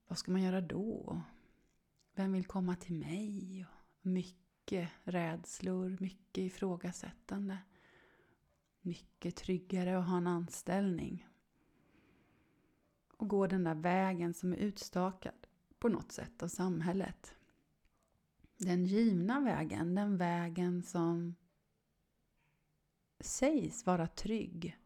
vad 0.08 0.18
ska 0.18 0.32
man 0.32 0.44
göra 0.44 0.62
då? 0.62 1.22
Vem 2.14 2.34
vill 2.34 2.46
komma 2.46 2.76
till 2.76 2.96
mig? 2.96 3.66
Och 3.66 4.08
mycket 4.70 4.90
rädslor, 5.04 5.98
mycket 6.00 6.38
ifrågasättande. 6.44 7.58
Mycket 8.82 9.36
tryggare 9.36 10.00
att 10.00 10.08
ha 10.08 10.18
en 10.18 10.28
anställning. 10.28 11.28
och 13.18 13.28
gå 13.28 13.48
den 13.48 13.64
där 13.64 13.76
vägen 13.76 14.34
som 14.34 14.54
är 14.54 14.58
utstakad 14.58 15.48
på 15.80 15.90
något 15.90 16.12
sätt 16.12 16.44
av 16.44 16.48
samhället. 16.48 17.36
Den 18.58 18.86
givna 18.86 19.40
vägen, 19.40 19.96
den 19.96 20.18
vägen 20.18 20.84
som 20.84 21.36
sägs 23.20 23.86
vara 23.86 24.08
trygg 24.08 24.78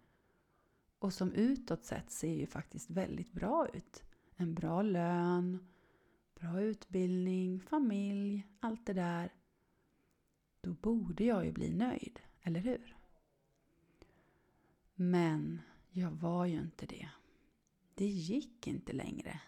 och 1.00 1.14
som 1.14 1.34
utåt 1.34 1.86
sett 1.86 2.12
ser 2.12 2.34
ju 2.34 2.48
faktiskt 2.48 2.90
väldigt 2.90 3.32
bra 3.32 3.68
ut. 3.74 4.04
En 4.36 4.54
bra 4.54 4.82
lön, 4.82 5.68
bra 6.36 6.62
utbildning, 6.62 7.60
familj, 7.60 8.48
allt 8.60 8.86
det 8.86 8.94
där. 8.94 9.32
Då 10.64 10.74
borde 10.74 11.24
jag 11.24 11.46
ju 11.46 11.52
bli 11.52 11.70
nöjd, 11.70 12.20
eller 12.42 12.60
hur? 12.60 12.98
Men 14.96 15.62
jag 15.90 16.12
var 16.12 16.46
ju 16.46 16.60
inte 16.60 16.86
det. 16.86 17.10
Det 17.96 18.06
gick 18.06 18.68
inte 18.68 18.94
längre. 18.94 19.42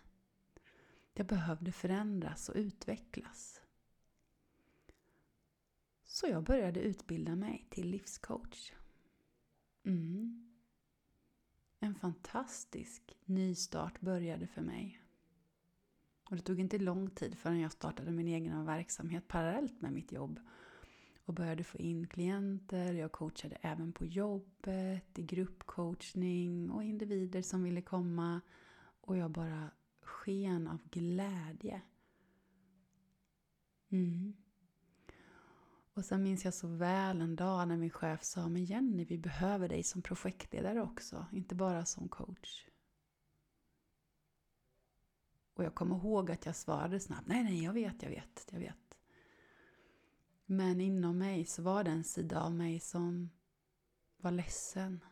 Jag 1.13 1.27
behövde 1.27 1.71
förändras 1.71 2.49
och 2.49 2.55
utvecklas. 2.55 3.61
Så 6.03 6.27
jag 6.27 6.43
började 6.43 6.79
utbilda 6.79 7.35
mig 7.35 7.67
till 7.69 7.89
livscoach. 7.89 8.71
Mm. 9.83 10.53
En 11.79 11.95
fantastisk 11.95 13.17
nystart 13.25 13.99
började 13.99 14.47
för 14.47 14.61
mig. 14.61 15.01
Och 16.29 16.35
det 16.35 16.41
tog 16.41 16.59
inte 16.59 16.77
lång 16.77 17.09
tid 17.09 17.37
förrän 17.37 17.59
jag 17.59 17.71
startade 17.71 18.11
min 18.11 18.27
egen 18.27 18.65
verksamhet 18.65 19.27
parallellt 19.27 19.81
med 19.81 19.93
mitt 19.93 20.11
jobb. 20.11 20.39
Och 21.25 21.33
började 21.33 21.63
få 21.63 21.77
in 21.77 22.07
klienter, 22.07 22.93
jag 22.93 23.11
coachade 23.11 23.57
även 23.61 23.93
på 23.93 24.05
jobbet, 24.05 25.19
i 25.19 25.23
gruppcoachning 25.23 26.71
och 26.71 26.83
individer 26.83 27.41
som 27.41 27.63
ville 27.63 27.81
komma. 27.81 28.41
Och 29.01 29.17
jag 29.17 29.31
bara 29.31 29.71
sken 30.01 30.67
av 30.67 30.79
glädje. 30.89 31.81
Mm. 33.89 34.33
Och 35.93 36.05
sen 36.05 36.23
minns 36.23 36.45
jag 36.45 36.53
så 36.53 36.67
väl 36.67 37.21
en 37.21 37.35
dag 37.35 37.67
när 37.67 37.77
min 37.77 37.89
chef 37.89 38.23
sa 38.23 38.49
Men 38.49 38.65
Jenny, 38.65 39.05
vi 39.05 39.17
behöver 39.17 39.69
dig 39.69 39.83
som 39.83 40.01
projektledare 40.01 40.81
också, 40.81 41.25
inte 41.31 41.55
bara 41.55 41.85
som 41.85 42.07
coach. 42.07 42.67
Och 45.53 45.63
jag 45.63 45.75
kommer 45.75 45.95
ihåg 45.95 46.31
att 46.31 46.45
jag 46.45 46.55
svarade 46.55 46.99
snabbt 46.99 47.27
Nej, 47.27 47.43
nej, 47.43 47.63
jag 47.63 47.73
vet, 47.73 48.03
jag 48.03 48.09
vet, 48.09 48.49
jag 48.51 48.59
vet. 48.59 48.84
Men 50.45 50.81
inom 50.81 51.17
mig 51.17 51.45
så 51.45 51.61
var 51.61 51.83
det 51.83 51.91
en 51.91 52.03
sida 52.03 52.41
av 52.41 52.53
mig 52.53 52.79
som 52.79 53.29
var 54.17 54.31
ledsen. 54.31 55.03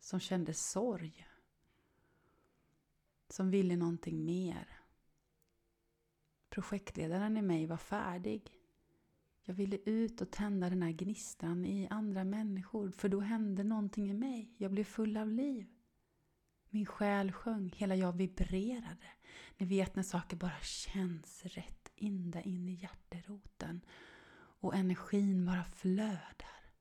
Som 0.00 0.20
kände 0.20 0.54
sorg. 0.54 1.26
Som 3.28 3.50
ville 3.50 3.76
någonting 3.76 4.24
mer. 4.24 4.80
Projektledaren 6.48 7.36
i 7.36 7.42
mig 7.42 7.66
var 7.66 7.76
färdig. 7.76 8.50
Jag 9.42 9.54
ville 9.54 9.76
ut 9.76 10.20
och 10.20 10.30
tända 10.30 10.70
den 10.70 10.82
här 10.82 10.92
gnistan 10.92 11.64
i 11.64 11.88
andra 11.88 12.24
människor 12.24 12.90
för 12.90 13.08
då 13.08 13.20
hände 13.20 13.64
någonting 13.64 14.10
i 14.10 14.14
mig. 14.14 14.54
Jag 14.58 14.70
blev 14.70 14.84
full 14.84 15.16
av 15.16 15.28
liv. 15.28 15.66
Min 16.70 16.86
själ 16.86 17.32
sjöng, 17.32 17.72
hela 17.76 17.96
jag 17.96 18.12
vibrerade. 18.12 19.08
Ni 19.56 19.66
vet 19.66 19.96
när 19.96 20.02
saker 20.02 20.36
bara 20.36 20.60
känns 20.60 21.44
rätt 21.44 21.83
ända 21.96 22.42
in 22.42 22.68
i 22.68 22.74
hjärteroten 22.74 23.80
och 24.36 24.74
energin 24.74 25.46
bara 25.46 25.64
flödar. 25.64 26.72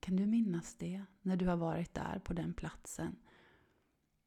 Kan 0.00 0.16
du 0.16 0.26
minnas 0.26 0.74
det 0.74 1.04
när 1.22 1.36
du 1.36 1.46
har 1.46 1.56
varit 1.56 1.94
där 1.94 2.18
på 2.18 2.32
den 2.32 2.54
platsen? 2.54 3.16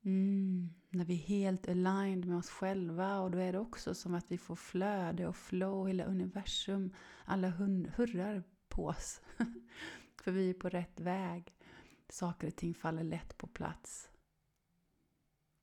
Mm, 0.01 0.69
när 0.89 1.05
vi 1.05 1.13
är 1.13 1.27
helt 1.27 1.67
aligned 1.67 2.25
med 2.25 2.37
oss 2.37 2.49
själva 2.49 3.19
och 3.19 3.31
då 3.31 3.37
är 3.37 3.51
det 3.51 3.59
också 3.59 3.93
som 3.93 4.15
att 4.15 4.31
vi 4.31 4.37
får 4.37 4.55
flöde 4.55 5.27
och 5.27 5.35
flow, 5.35 5.87
hela 5.87 6.03
universum. 6.03 6.93
Alla 7.25 7.47
hurrar 7.47 8.43
på 8.67 8.85
oss. 8.85 9.21
För 10.23 10.31
vi 10.31 10.49
är 10.49 10.53
på 10.53 10.69
rätt 10.69 10.99
väg. 10.99 11.53
Saker 12.09 12.47
och 12.47 12.55
ting 12.55 12.73
faller 12.73 13.03
lätt 13.03 13.37
på 13.37 13.47
plats. 13.47 14.09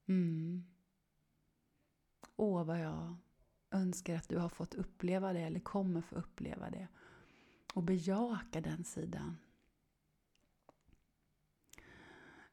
Mm. 0.07 0.65
Åh, 2.37 2.65
vad 2.65 2.81
jag 2.81 3.17
önskar 3.75 4.17
att 4.17 4.29
du 4.29 4.39
har 4.39 4.49
fått 4.49 4.75
uppleva 4.75 5.33
det 5.33 5.41
eller 5.41 5.61
kommer 5.61 6.01
få 6.01 6.17
uppleva 6.17 6.71
det. 6.71 6.89
Och 7.75 7.83
bejaka 7.83 8.61
den 8.61 8.85
sidan. 8.85 9.37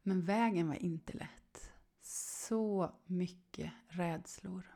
Men 0.03 0.25
vägen 0.25 0.67
var 0.67 0.75
inte 0.75 1.13
lätt. 1.13 1.71
Så 2.01 2.95
mycket 3.05 3.73
rädslor. 3.87 4.75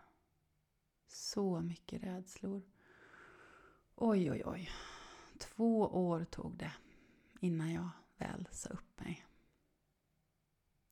Så 1.07 1.61
mycket 1.61 2.03
rädslor. 2.03 2.61
Oj, 3.95 4.31
oj, 4.31 4.41
oj. 4.45 4.69
Två 5.39 5.79
år 5.81 6.25
tog 6.25 6.57
det 6.57 6.73
innan 7.39 7.73
jag 7.73 7.89
väl 8.17 8.47
sa 8.51 8.69
upp 8.69 8.99
mig. 8.99 9.25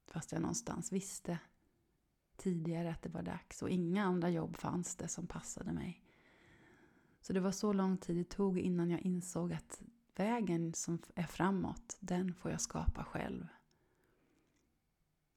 Fast 0.08 0.32
jag 0.32 0.42
någonstans 0.42 0.92
visste 0.92 1.40
tidigare 2.38 2.92
att 2.92 3.02
det 3.02 3.10
var 3.10 3.22
dags 3.22 3.62
och 3.62 3.70
inga 3.70 4.04
andra 4.04 4.30
jobb 4.30 4.58
fanns 4.58 4.96
det 4.96 5.08
som 5.08 5.28
passade 5.28 5.74
mig. 5.74 6.04
Så 7.22 7.34
det 7.34 7.40
var 7.40 7.52
så 7.52 7.74
lång 7.74 7.98
tid 7.98 8.16
det 8.16 8.30
tog 8.30 8.60
innan 8.60 8.90
jag 8.90 9.02
insåg 9.02 9.54
att 9.54 9.82
vägen 10.16 10.74
som 10.74 11.00
är 11.16 11.24
framåt, 11.24 11.98
den 12.00 12.34
får 12.34 12.52
jag 12.52 12.62
skapa 12.62 13.04
själv. 13.04 13.48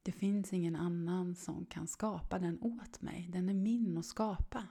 Det 0.02 0.12
finns 0.12 0.52
ingen 0.52 0.76
annan 0.76 1.34
som 1.34 1.66
kan 1.66 1.86
skapa 1.86 2.38
den 2.38 2.62
åt 2.62 3.02
mig. 3.02 3.28
Den 3.32 3.48
är 3.48 3.54
min 3.54 3.98
att 3.98 4.06
skapa. 4.06 4.66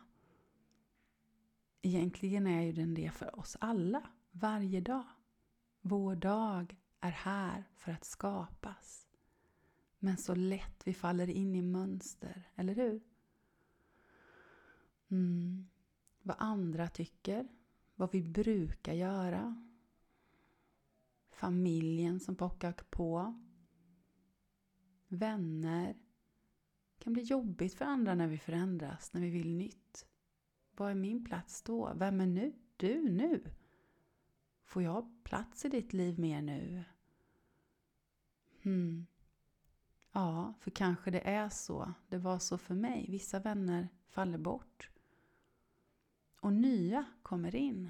Egentligen 1.82 2.48
är 2.48 2.62
ju 2.62 2.72
den 2.72 2.94
det 2.94 3.12
för 3.14 3.40
oss 3.40 3.58
alla, 3.62 4.10
varje 4.32 4.82
dag. 4.82 5.06
Vår 5.82 6.16
dag 6.16 6.78
är 7.00 7.12
här 7.12 7.64
för 7.76 7.92
att 7.92 8.06
skapas. 8.06 9.05
Men 10.06 10.18
så 10.18 10.36
lätt 10.36 10.88
vi 10.88 10.94
faller 10.94 11.30
in 11.30 11.56
i 11.56 11.62
mönster, 11.62 12.50
eller 12.56 12.76
hur? 12.76 13.02
Mm. 15.08 15.68
Vad 16.22 16.36
andra 16.40 16.88
tycker, 16.88 17.48
vad 17.96 18.12
vi 18.12 18.24
brukar 18.24 18.94
göra. 18.94 19.64
Familjen 21.30 22.20
som 22.20 22.36
pockar 22.36 22.72
på. 22.90 23.42
Vänner. 25.08 25.94
Det 26.98 27.04
kan 27.04 27.14
bli 27.14 27.24
jobbigt 27.24 27.74
för 27.74 27.86
andra 27.86 28.16
när 28.16 28.28
vi 28.28 28.38
förändras, 28.38 29.14
när 29.14 29.22
vi 29.22 29.30
vill 29.30 29.56
nytt. 29.56 30.08
Vad 30.72 30.92
är 30.92 30.96
min 30.96 31.26
plats 31.26 31.62
då? 31.62 31.94
Vem 31.96 32.22
är 32.22 32.28
nu? 32.28 32.54
Du 32.78 33.10
nu? 33.10 33.44
Får 34.64 34.84
jag 34.84 35.24
plats 35.24 35.66
i 35.66 35.70
ditt 35.70 35.94
liv 35.94 36.20
mer 36.20 36.42
nu? 36.42 36.84
Hmm. 38.64 39.06
Ja, 40.16 40.54
för 40.60 40.72
kanske 40.72 41.12
det 41.12 41.28
är 41.28 41.50
så. 41.50 41.94
Det 42.10 42.18
var 42.18 42.40
så 42.40 42.58
för 42.58 42.76
mig. 42.76 43.06
Vissa 43.10 43.40
vänner 43.40 43.88
faller 44.08 44.38
bort. 44.38 44.90
Och 46.42 46.54
nya 46.54 47.06
kommer 47.22 47.56
in. 47.56 47.90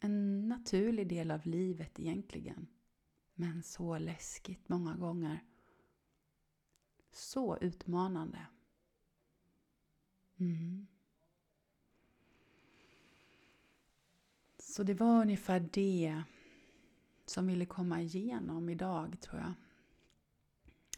En 0.00 0.48
naturlig 0.48 1.08
del 1.08 1.30
av 1.30 1.46
livet 1.46 2.00
egentligen. 2.00 2.66
Men 3.34 3.62
så 3.62 3.98
läskigt 3.98 4.68
många 4.68 4.94
gånger. 4.94 5.44
Så 7.10 7.58
utmanande. 7.58 8.46
Mm. 10.36 10.86
Så 14.58 14.82
det 14.82 14.94
var 14.94 15.20
ungefär 15.20 15.68
det 15.72 16.22
som 17.26 17.46
ville 17.46 17.66
komma 17.66 18.00
igenom 18.00 18.68
idag 18.68 19.20
tror 19.20 19.40
jag. 19.40 19.52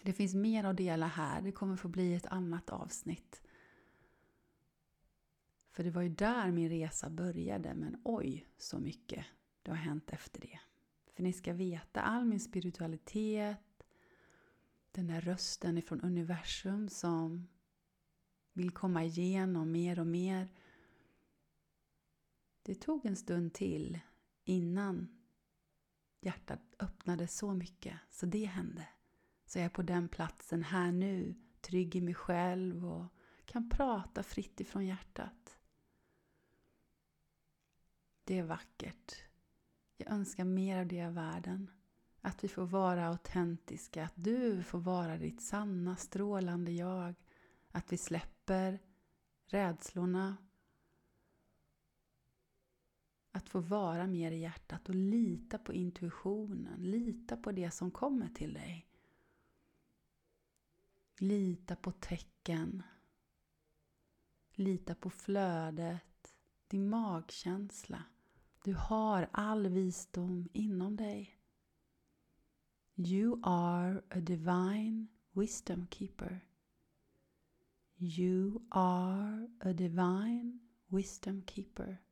Det 0.05 0.13
finns 0.13 0.35
mer 0.35 0.65
att 0.65 0.77
dela 0.77 1.07
här. 1.07 1.43
Det 1.43 1.53
kommer 1.53 1.77
få 1.77 1.89
bli 1.89 2.15
ett 2.15 2.27
annat 2.27 2.71
avsnitt. 2.71 3.43
För 5.71 5.85
det 5.85 5.91
var 5.91 6.03
ju 6.03 6.09
där 6.09 6.51
min 6.51 6.69
resa 6.69 7.11
började, 7.11 7.75
men 7.75 8.01
oj 8.05 8.47
så 8.57 8.79
mycket 8.79 9.27
det 9.63 9.71
har 9.71 9.79
hänt 9.79 10.11
efter 10.11 10.41
det. 10.41 10.61
För 11.13 11.23
ni 11.23 11.33
ska 11.33 11.53
veta, 11.53 12.01
all 12.01 12.25
min 12.25 12.41
spiritualitet, 12.41 13.87
den 14.93 15.07
där 15.07 15.21
rösten 15.21 15.79
ifrån 15.79 16.01
universum 16.01 16.89
som 16.89 17.49
vill 18.53 18.71
komma 18.71 19.05
igenom 19.05 19.73
mer 19.73 19.99
och 20.01 20.07
mer. 20.07 20.49
Det 22.63 22.75
tog 22.75 23.07
en 23.07 23.17
stund 23.17 23.55
till 23.55 23.99
innan 24.45 25.09
hjärtat 26.21 26.61
öppnade 26.79 27.29
så 27.29 27.55
mycket, 27.55 27.99
så 28.11 28.27
det 28.27 28.45
hände. 28.45 28.89
Så 29.47 29.59
jag 29.59 29.65
är 29.65 29.69
på 29.69 29.83
den 29.83 30.09
platsen 30.09 30.63
här 30.63 30.93
nu, 30.93 31.35
trygg 31.61 31.97
i 31.97 32.01
mig 32.01 32.15
själv 32.15 32.87
och 32.87 33.07
kan 33.45 33.71
prata 33.71 34.23
fritt 34.23 34.61
ifrån 34.61 34.87
hjärtat. 34.87 35.59
Det 38.25 38.39
är 38.39 38.43
vackert. 38.43 39.15
Jag 39.97 40.13
önskar 40.13 40.45
mer 40.45 40.79
av 40.79 40.87
det 40.87 40.97
i 40.97 41.11
världen. 41.11 41.71
Att 42.21 42.45
vi 42.45 42.49
får 42.49 42.67
vara 42.67 43.09
autentiska, 43.09 44.05
att 44.05 44.13
du 44.15 44.63
får 44.63 44.79
vara 44.79 45.17
ditt 45.17 45.43
sanna 45.43 45.97
strålande 45.97 46.73
jag. 46.73 47.15
Att 47.71 47.93
vi 47.93 47.99
släpper 47.99 48.79
rädslorna. 49.47 50.37
Att 53.33 53.49
få 53.49 53.61
vara 53.61 54.07
mer 54.07 54.31
i 54.31 54.39
hjärtat 54.39 54.89
och 54.89 54.95
lita 54.95 55.59
på 55.59 55.73
intuitionen, 55.73 56.83
lita 56.83 57.37
på 57.37 57.53
det 57.53 57.71
som 57.71 57.91
kommer 57.91 58.29
till 58.29 58.55
dig. 58.55 58.94
Lita 61.19 61.77
på 61.77 61.91
tecken. 61.93 62.83
Lita 64.53 64.95
på 64.95 65.11
flödet, 65.11 66.35
din 66.69 66.89
magkänsla. 66.89 68.05
Du 68.65 68.75
har 68.75 69.29
all 69.33 69.69
visdom 69.69 70.49
inom 70.53 70.97
dig. 70.97 71.39
You 72.97 73.41
are 73.43 74.03
a 74.11 74.21
divine 74.21 75.07
wisdom 75.33 75.87
keeper. 75.87 76.41
You 77.97 78.63
are 78.71 79.49
a 79.61 79.73
divine 79.73 80.59
wisdom 80.87 81.43
keeper. 81.47 82.03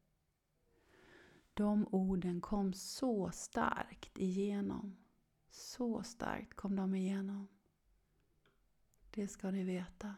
De 1.54 1.86
orden 1.90 2.40
kom 2.40 2.72
så 2.72 3.30
starkt 3.30 4.18
igenom. 4.18 4.96
Så 5.50 6.02
starkt 6.02 6.54
kom 6.54 6.76
de 6.76 6.94
igenom. 6.94 7.48
Det 9.14 9.29
ska 9.29 9.51
ni 9.51 9.64
veta. 9.64 10.14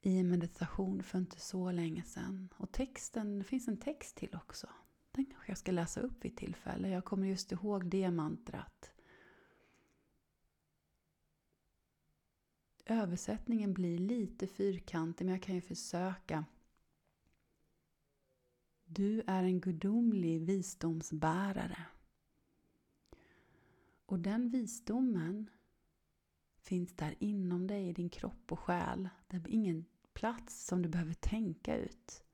I 0.00 0.18
en 0.18 0.30
meditation 0.30 1.02
för 1.02 1.18
inte 1.18 1.40
så 1.40 1.72
länge 1.72 2.02
sedan. 2.02 2.48
Och 2.56 2.72
texten, 2.72 3.38
det 3.38 3.44
finns 3.44 3.68
en 3.68 3.76
text 3.76 4.16
till 4.16 4.34
också. 4.34 4.68
Den 5.12 5.26
kanske 5.26 5.50
jag 5.50 5.58
ska 5.58 5.72
läsa 5.72 6.00
upp 6.00 6.24
vid 6.24 6.36
tillfälle. 6.36 6.88
Jag 6.88 7.04
kommer 7.04 7.26
just 7.26 7.52
ihåg 7.52 7.90
det 7.90 8.10
mantrat. 8.10 8.92
Översättningen 12.84 13.74
blir 13.74 13.98
lite 13.98 14.46
fyrkantig 14.46 15.24
men 15.24 15.34
jag 15.34 15.42
kan 15.42 15.54
ju 15.54 15.60
försöka. 15.60 16.44
Du 18.84 19.22
är 19.26 19.42
en 19.42 19.60
gudomlig 19.60 20.40
visdomsbärare. 20.40 21.86
Och 24.06 24.18
den 24.18 24.50
visdomen 24.50 25.50
finns 26.72 26.96
där 26.96 27.14
inom 27.18 27.66
dig, 27.66 27.88
i 27.88 27.92
din 27.92 28.08
kropp 28.08 28.52
och 28.52 28.58
själ. 28.58 29.08
Det 29.26 29.36
är 29.36 29.48
ingen 29.48 29.84
plats 30.12 30.66
som 30.66 30.82
du 30.82 30.88
behöver 30.88 31.14
tänka 31.14 31.76
ut. 31.76 32.24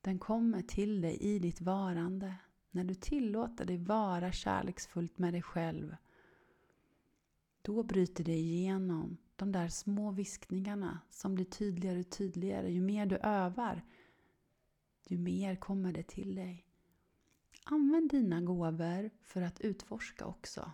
Den 0.00 0.18
kommer 0.18 0.62
till 0.62 1.00
dig 1.00 1.16
i 1.16 1.38
ditt 1.38 1.60
varande. 1.60 2.34
När 2.70 2.84
du 2.84 2.94
tillåter 2.94 3.64
dig 3.64 3.78
vara 3.78 4.32
kärleksfullt 4.32 5.18
med 5.18 5.34
dig 5.34 5.42
själv. 5.42 5.96
Då 7.62 7.82
bryter 7.82 8.24
det 8.24 8.36
igenom 8.36 9.16
de 9.36 9.52
där 9.52 9.68
små 9.68 10.10
viskningarna 10.10 11.00
som 11.10 11.34
blir 11.34 11.44
tydligare 11.44 12.00
och 12.00 12.10
tydligare. 12.10 12.72
Ju 12.72 12.80
mer 12.80 13.06
du 13.06 13.16
övar, 13.16 13.82
ju 15.06 15.18
mer 15.18 15.56
kommer 15.56 15.92
det 15.92 16.08
till 16.08 16.34
dig. 16.34 16.66
Använd 17.64 18.10
dina 18.10 18.40
gåvor 18.40 19.10
för 19.22 19.42
att 19.42 19.60
utforska 19.60 20.24
också 20.24 20.72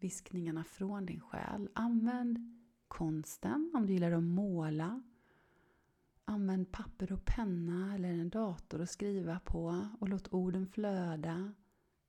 viskningarna 0.00 0.64
från 0.64 1.06
din 1.06 1.20
själ. 1.20 1.68
Använd 1.74 2.58
konsten 2.88 3.72
om 3.74 3.86
du 3.86 3.92
gillar 3.92 4.12
att 4.12 4.22
måla. 4.22 5.02
Använd 6.24 6.72
papper 6.72 7.12
och 7.12 7.24
penna 7.24 7.94
eller 7.94 8.08
en 8.08 8.30
dator 8.30 8.80
att 8.80 8.90
skriva 8.90 9.40
på 9.40 9.88
och 10.00 10.08
låt 10.08 10.32
orden 10.32 10.66
flöda. 10.66 11.52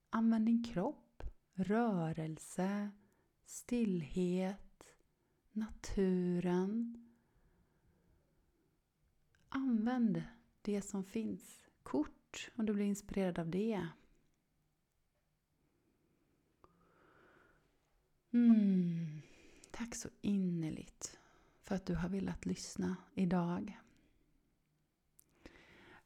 Använd 0.10 0.45
din 0.45 0.63
kropp, 0.63 1.23
rörelse, 1.54 2.89
stillhet, 3.45 4.84
naturen. 5.52 7.06
Använd 9.49 10.23
det 10.62 10.82
som 10.82 11.04
finns. 11.04 11.69
Kort 11.84 12.52
om 12.56 12.65
du 12.65 12.73
blir 12.73 12.86
inspirerad 12.86 13.39
av 13.39 13.49
det. 13.49 13.88
Mm. 18.31 19.21
Tack 19.71 19.95
så 19.95 20.09
innerligt 20.21 21.17
för 21.63 21.75
att 21.75 21.85
du 21.85 21.95
har 21.95 22.09
velat 22.09 22.45
lyssna 22.45 22.95
idag. 23.13 23.79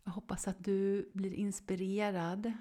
Jag 0.03 0.11
hoppas 0.11 0.47
att 0.47 0.63
du 0.63 1.09
blir 1.13 1.33
inspirerad 1.33 2.53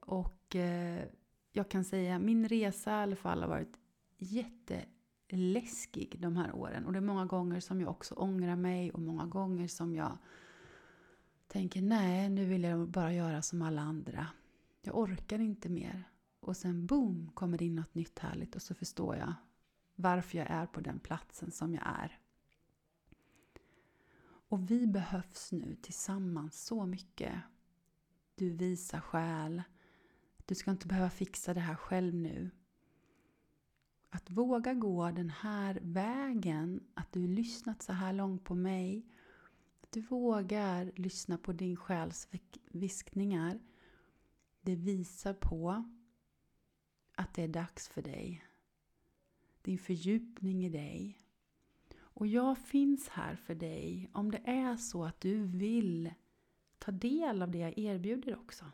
och 0.00 0.56
eh, 0.56 1.04
jag 1.52 1.68
kan 1.68 1.84
säga 1.84 2.18
min 2.18 2.48
resa 2.48 2.90
i 2.90 2.94
alla 2.94 3.16
fall 3.16 3.42
har 3.42 3.48
varit 3.48 3.78
jätteläskig 4.18 6.16
de 6.20 6.36
här 6.36 6.52
åren 6.52 6.86
och 6.86 6.92
det 6.92 6.98
är 6.98 7.00
många 7.00 7.26
gånger 7.26 7.60
som 7.60 7.80
jag 7.80 7.90
också 7.90 8.14
ångrar 8.14 8.56
mig 8.56 8.90
och 8.90 9.00
många 9.00 9.26
gånger 9.26 9.68
som 9.68 9.94
jag 9.94 10.18
tänker 11.46 11.82
nej, 11.82 12.28
nu 12.28 12.44
vill 12.44 12.64
jag 12.64 12.88
bara 12.88 13.12
göra 13.12 13.42
som 13.42 13.62
alla 13.62 13.82
andra. 13.82 14.26
Jag 14.82 14.98
orkar 14.98 15.38
inte 15.38 15.68
mer. 15.68 16.04
Och 16.44 16.56
sen 16.56 16.86
boom 16.86 17.30
kommer 17.34 17.58
det 17.58 17.64
in 17.64 17.74
något 17.74 17.94
nytt 17.94 18.18
härligt 18.18 18.56
och 18.56 18.62
så 18.62 18.74
förstår 18.74 19.16
jag 19.16 19.34
varför 19.94 20.38
jag 20.38 20.50
är 20.50 20.66
på 20.66 20.80
den 20.80 21.00
platsen 21.00 21.50
som 21.50 21.74
jag 21.74 21.86
är. 21.86 22.18
Och 24.48 24.70
vi 24.70 24.86
behövs 24.86 25.52
nu 25.52 25.76
tillsammans 25.82 26.64
så 26.64 26.86
mycket. 26.86 27.34
Du 28.34 28.50
visar 28.50 29.00
själ. 29.00 29.62
Du 30.46 30.54
ska 30.54 30.70
inte 30.70 30.86
behöva 30.86 31.10
fixa 31.10 31.54
det 31.54 31.60
här 31.60 31.74
själv 31.74 32.14
nu. 32.14 32.50
Att 34.10 34.30
våga 34.30 34.74
gå 34.74 35.10
den 35.10 35.30
här 35.30 35.78
vägen, 35.82 36.80
att 36.94 37.12
du 37.12 37.26
lyssnat 37.26 37.82
så 37.82 37.92
här 37.92 38.12
långt 38.12 38.44
på 38.44 38.54
mig, 38.54 39.06
att 39.80 39.92
du 39.92 40.00
vågar 40.00 40.92
lyssna 40.96 41.38
på 41.38 41.52
din 41.52 41.76
själs 41.76 42.28
viskningar, 42.70 43.60
det 44.60 44.76
visar 44.76 45.34
på 45.34 45.84
att 47.14 47.34
det 47.34 47.42
är 47.42 47.48
dags 47.48 47.88
för 47.88 48.02
dig. 48.02 48.44
Din 49.62 49.78
fördjupning 49.78 50.64
i 50.64 50.68
dig. 50.68 51.18
Och 51.96 52.26
jag 52.26 52.58
finns 52.58 53.08
här 53.08 53.36
för 53.36 53.54
dig 53.54 54.10
om 54.12 54.30
det 54.30 54.40
är 54.44 54.76
så 54.76 55.04
att 55.04 55.20
du 55.20 55.42
vill 55.42 56.14
ta 56.78 56.92
del 56.92 57.42
av 57.42 57.50
det 57.50 57.58
jag 57.58 57.78
erbjuder 57.78 58.38
också. 58.38 58.64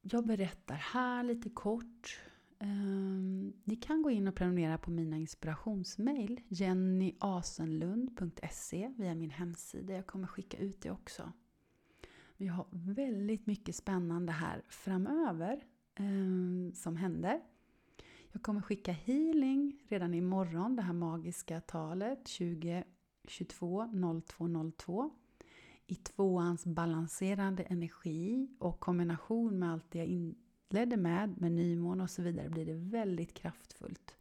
Jag 0.00 0.26
berättar 0.26 0.74
här 0.74 1.22
lite 1.22 1.50
kort. 1.50 2.20
Ehm, 2.58 3.52
ni 3.64 3.76
kan 3.76 4.02
gå 4.02 4.10
in 4.10 4.28
och 4.28 4.34
prenumerera 4.34 4.78
på 4.78 4.90
mina 4.90 5.16
inspirationsmail 5.16 6.40
jennyasenlund.se 6.48 8.92
via 8.96 9.14
min 9.14 9.30
hemsida. 9.30 9.94
Jag 9.94 10.06
kommer 10.06 10.26
skicka 10.26 10.58
ut 10.58 10.80
det 10.80 10.90
också. 10.90 11.32
Vi 12.40 12.46
har 12.46 12.66
väldigt 12.70 13.46
mycket 13.46 13.74
spännande 13.74 14.32
här 14.32 14.62
framöver 14.68 15.64
eh, 15.94 16.74
som 16.74 16.96
händer. 16.96 17.40
Jag 18.32 18.42
kommer 18.42 18.60
skicka 18.60 18.92
healing 18.92 19.82
redan 19.88 20.14
imorgon, 20.14 20.76
det 20.76 20.82
här 20.82 20.92
magiska 20.92 21.60
talet 21.60 22.18
2022 22.24 24.22
0202 24.26 25.10
i 25.86 25.94
tvåans 25.94 26.66
balanserande 26.66 27.62
energi 27.62 28.48
och 28.58 28.80
kombination 28.80 29.58
med 29.58 29.72
allt 29.72 29.90
det 29.90 29.98
jag 29.98 30.06
inledde 30.06 30.96
med, 30.96 31.40
med 31.40 31.52
nymåne 31.52 32.02
och 32.02 32.10
så 32.10 32.22
vidare, 32.22 32.48
blir 32.48 32.66
det 32.66 32.74
väldigt 32.74 33.34
kraftfullt. 33.34 34.16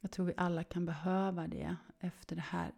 Jag 0.00 0.10
tror 0.10 0.26
vi 0.26 0.34
alla 0.36 0.64
kan 0.64 0.86
behöva 0.86 1.48
det 1.48 1.76
efter 1.98 2.36
det 2.36 2.42
här 2.42 2.72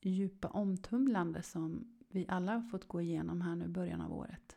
djupa 0.00 0.48
omtumlande 0.48 1.42
som 1.42 1.93
vi 2.14 2.26
alla 2.28 2.52
har 2.52 2.62
fått 2.62 2.88
gå 2.88 3.00
igenom 3.00 3.40
här 3.40 3.56
nu 3.56 3.64
i 3.64 3.68
början 3.68 4.00
av 4.00 4.12
året. 4.12 4.56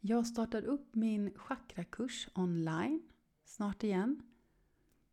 Jag 0.00 0.26
startar 0.26 0.64
upp 0.64 0.94
min 0.94 1.32
chakrakurs 1.36 2.28
online 2.34 3.02
snart 3.44 3.84
igen. 3.84 4.22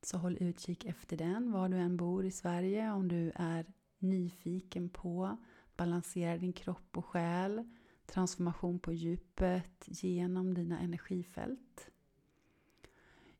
Så 0.02 0.17
håll 0.17 0.38
utkik 0.39 0.86
efter 0.86 1.17
den 1.17 1.52
var 1.52 1.69
du 1.69 1.78
än 1.78 1.97
bor 1.97 2.26
i 2.26 2.32
Sverige 2.32 2.91
om 2.91 3.08
du 3.08 3.32
är 3.36 3.65
nyfiken 3.99 4.89
på 4.89 5.38
balansera 5.76 6.38
din 6.38 6.54
kropp 6.54 6.97
och 6.97 7.06
själ, 7.06 7.69
transformation 8.06 8.80
på 8.80 8.93
djupet 8.93 9.86
genom 9.88 10.54
dina 10.54 10.80
energifält. 10.80 11.89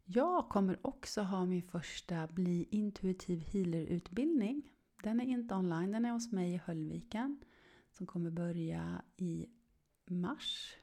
Jag 0.06 0.50
kommer 0.50 0.80
också 0.82 1.22
ha 1.22 1.46
min 1.46 1.64
första 1.64 2.28
Bli 2.28 2.68
intuitiv 2.72 3.40
healer-utbildning 3.40 4.73
den 5.04 5.22
är 5.22 5.26
inte 5.26 5.56
online, 5.56 5.92
den 5.92 6.06
är 6.06 6.12
hos 6.12 6.32
mig 6.32 6.54
i 6.54 6.62
Höllviken. 6.66 7.39
Som 7.92 8.06
kommer 8.08 8.32
börja 8.32 9.02
i 9.18 9.46
mars. 10.06 10.76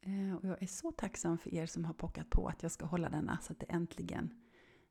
Eh, 0.00 0.34
och 0.36 0.44
jag 0.44 0.62
är 0.62 0.66
så 0.66 0.92
tacksam 0.92 1.38
för 1.38 1.54
er 1.54 1.66
som 1.66 1.84
har 1.84 1.94
pockat 1.94 2.30
på 2.30 2.48
att 2.48 2.62
jag 2.62 2.72
ska 2.72 2.86
hålla 2.86 3.08
denna 3.08 3.38
så 3.42 3.52
att 3.52 3.60
det 3.60 3.66
äntligen 3.66 4.34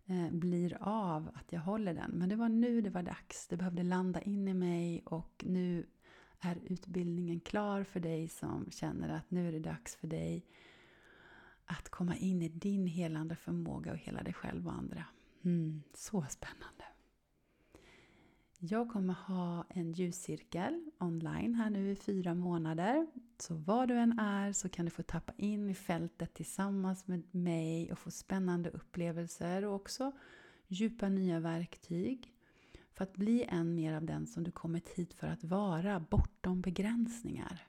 eh, 0.06 0.32
blir 0.32 0.78
av 0.80 1.32
att 1.34 1.52
jag 1.52 1.60
håller 1.60 1.94
den. 1.94 2.12
Men 2.12 2.30
det 2.30 2.36
var 2.36 2.50
nu 2.50 2.82
det 2.82 2.89
var 2.89 3.04
dags. 3.04 3.48
Det 3.48 3.58
behövde 3.58 3.84
landa 3.84 4.22
in 4.22 4.48
i 4.48 4.54
mig 4.54 5.04
och 5.06 5.46
nu 5.48 5.86
är 6.39 6.60
utbildningen 6.65 7.39
klar 7.39 7.84
för 7.84 8.00
dig 8.00 8.28
som 8.28 8.72
känner 8.72 9.10
att 9.10 9.32
nu 9.32 9.48
är 9.48 9.52
det 9.52 9.60
dags 9.60 9.96
för 9.96 10.08
dig 10.08 10.46
att 11.65 11.89
komma 11.89 12.15
in 12.15 12.41
i 12.41 12.50
din 12.50 12.88
helande 12.88 13.36
förmåga 13.36 13.91
och 13.91 13.98
hela 13.98 14.24
dig 14.24 14.34
själv 14.34 14.68
och 14.68 14.74
andra. 14.74 15.06
Mm, 15.44 15.84
så 15.94 16.26
spännande! 16.30 16.75
Jag 18.60 18.89
kommer 18.89 19.13
ha 19.13 19.65
en 19.70 19.91
ljuscirkel 19.91 20.91
online 21.00 21.56
här 21.56 21.70
nu 21.70 21.91
i 21.91 21.96
fyra 21.96 22.34
månader. 22.34 23.08
Så 23.38 23.56
var 23.56 23.88
du 23.88 23.94
än 23.94 24.20
är 24.20 24.54
så 24.54 24.70
kan 24.70 24.86
du 24.86 24.91
få 24.91 25.04
tappa 25.04 25.34
in 25.38 25.70
i 25.70 25.74
fältet 25.74 26.34
tillsammans 26.34 27.08
med 27.08 27.36
mig 27.36 27.91
och 27.91 28.00
få 28.00 28.12
spännande 28.12 28.70
upplevelser 28.70 29.65
och 29.65 29.76
också 29.76 30.12
djupa 30.68 31.10
nya 31.10 31.39
verktyg 31.39 32.34
för 32.94 33.04
att 33.04 33.13
bli 33.13 33.44
än 33.44 33.76
mer 33.76 33.94
av 33.94 34.06
den 34.06 34.28
som 34.28 34.44
du 34.44 34.52
kommit 34.52 34.89
hit 34.89 35.13
för 35.13 35.28
att 35.28 35.44
vara, 35.44 36.00
bortom 36.00 36.62
begränsningar. 36.62 37.68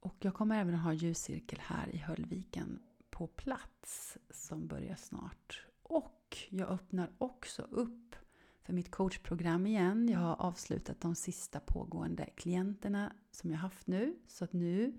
Och 0.00 0.16
jag 0.18 0.34
kommer 0.34 0.60
även 0.60 0.74
ha 0.74 0.92
ljuscirkel 0.92 1.58
här 1.62 1.88
i 1.94 1.98
Höllviken 1.98 2.78
på 3.10 3.26
plats 3.26 4.18
som 4.30 4.66
börjar 4.66 4.96
snart. 4.96 5.66
Och 5.82 6.38
jag 6.48 6.68
öppnar 6.68 7.12
också 7.18 7.62
upp 7.62 8.16
för 8.64 8.72
mitt 8.72 8.90
coachprogram 8.90 9.66
igen. 9.66 10.08
Jag 10.08 10.18
har 10.18 10.36
avslutat 10.36 11.00
de 11.00 11.14
sista 11.14 11.60
pågående 11.60 12.26
klienterna 12.36 13.12
som 13.30 13.50
jag 13.50 13.58
haft 13.58 13.86
nu. 13.86 14.16
Så 14.28 14.44
att 14.44 14.52
nu 14.52 14.98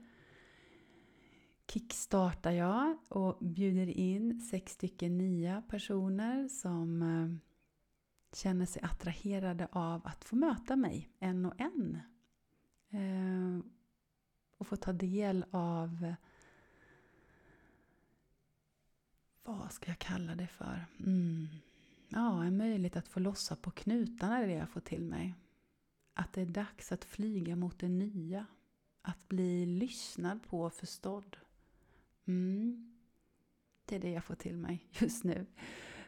kickstartar 1.68 2.52
jag 2.52 2.98
och 3.08 3.38
bjuder 3.40 3.88
in 3.88 4.42
sex 4.42 4.72
stycken 4.72 5.18
nya 5.18 5.62
personer 5.62 6.48
som 6.48 7.02
eh, 7.02 7.56
känner 8.38 8.66
sig 8.66 8.82
attraherade 8.82 9.68
av 9.72 10.02
att 10.08 10.26
få 10.26 10.36
möta 10.36 10.76
mig 10.76 11.10
en 11.20 11.46
och 11.46 11.62
en. 11.62 12.00
Eh, 12.90 13.66
och 14.58 14.68
få 14.68 14.76
ta 14.76 14.94
del 14.94 15.46
av 15.52 16.16
vad 19.44 19.72
ska 19.72 19.92
jag 19.92 20.00
kalla 20.00 20.36
det 20.36 20.48
för? 20.48 20.86
Mm. 21.00 21.48
Ja, 22.16 22.44
en 22.44 22.58
möjlighet 22.58 22.96
att 22.96 23.08
få 23.08 23.20
lossa 23.20 23.56
på 23.56 23.72
knutarna 23.72 24.38
är 24.38 24.48
det 24.48 24.54
jag 24.54 24.70
får 24.70 24.82
till 24.82 25.06
mig. 25.06 25.36
Att 26.14 26.34
det 26.34 26.42
är 26.42 26.46
dags 26.46 26.92
att 26.92 27.06
flyga 27.06 27.56
mot 27.56 27.80
det 27.80 27.90
nya. 27.90 28.46
Att 29.02 29.28
bli 29.28 29.66
lyssnad 29.66 30.44
på 30.44 30.62
och 30.62 30.74
förstådd. 30.74 31.38
Mm. 32.26 32.96
Det 33.86 33.96
är 33.96 34.00
det 34.00 34.10
jag 34.10 34.24
får 34.24 34.36
till 34.36 34.58
mig 34.58 34.86
just 35.00 35.24
nu. 35.24 35.46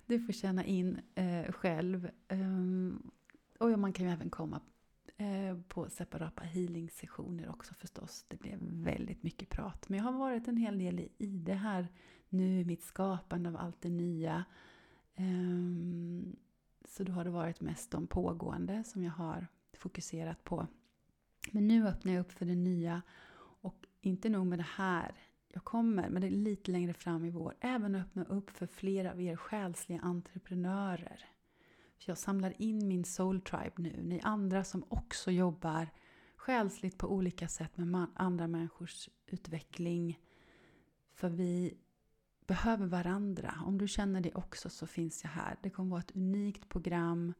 Du 0.05 0.19
får 0.19 0.33
känna 0.33 0.65
in 0.65 0.99
eh, 1.15 1.51
själv. 1.51 2.09
Um, 2.29 3.11
och 3.59 3.79
man 3.79 3.93
kan 3.93 4.05
ju 4.05 4.11
även 4.11 4.29
komma 4.29 4.61
eh, 5.17 5.57
på 5.67 5.89
separata 5.89 6.43
healing-sessioner 6.43 7.49
också 7.49 7.73
förstås. 7.73 8.25
Det 8.27 8.39
blev 8.39 8.59
väldigt 8.61 9.23
mycket 9.23 9.49
prat. 9.49 9.89
Men 9.89 9.97
jag 9.97 10.05
har 10.05 10.19
varit 10.19 10.47
en 10.47 10.57
hel 10.57 10.77
del 10.79 10.99
i 11.17 11.37
det 11.37 11.53
här 11.53 11.87
nu, 12.29 12.65
mitt 12.65 12.83
skapande 12.83 13.49
av 13.49 13.57
allt 13.57 13.81
det 13.81 13.89
nya. 13.89 14.45
Ehm, 15.17 16.35
så 16.85 17.03
då 17.03 17.11
har 17.11 17.23
det 17.23 17.29
varit 17.29 17.61
mest 17.61 17.91
de 17.91 18.07
pågående 18.07 18.83
som 18.83 19.03
jag 19.03 19.11
har 19.11 19.47
fokuserat 19.73 20.43
på. 20.43 20.67
Men 21.51 21.67
nu 21.67 21.87
öppnar 21.87 22.13
jag 22.13 22.21
upp 22.21 22.31
för 22.31 22.45
det 22.45 22.55
nya. 22.55 23.01
Och 23.61 23.85
inte 24.01 24.29
nog 24.29 24.47
med 24.47 24.59
det 24.59 24.67
här. 24.75 25.15
Jag 25.47 25.63
kommer, 25.63 26.09
men 26.09 26.21
det 26.21 26.27
är 26.27 26.31
lite 26.31 26.71
längre 26.71 26.93
fram 26.93 27.25
i 27.25 27.29
vår, 27.29 27.55
även 27.59 27.95
öppna 27.95 28.23
upp 28.23 28.49
för 28.49 28.67
fler 28.67 29.05
av 29.05 29.21
er 29.21 29.35
själsliga 29.35 29.99
entreprenörer. 29.99 31.25
Jag 32.05 32.17
samlar 32.17 32.61
in 32.61 32.87
min 32.87 33.05
soul 33.05 33.41
tribe 33.41 33.73
nu. 33.75 34.03
Ni 34.03 34.21
andra 34.23 34.63
som 34.63 34.83
också 34.87 35.31
jobbar 35.31 35.89
själsligt 36.35 36.97
på 36.97 37.07
olika 37.07 37.47
sätt 37.47 37.77
med 37.77 38.07
andra 38.13 38.47
människors 38.47 39.09
utveckling. 39.25 40.19
För 41.13 41.29
vi 41.29 41.77
behöver 42.47 42.87
varandra. 42.87 43.53
Om 43.65 43.77
du 43.77 43.87
känner 43.87 44.21
det 44.21 44.35
också 44.35 44.69
så 44.69 44.87
finns 44.87 45.23
jag 45.23 45.29
här. 45.31 45.55
Det 45.61 45.69
kommer 45.69 45.89
vara 45.89 46.01
ett 46.01 46.15
unikt 46.15 46.69
program. 46.69 47.33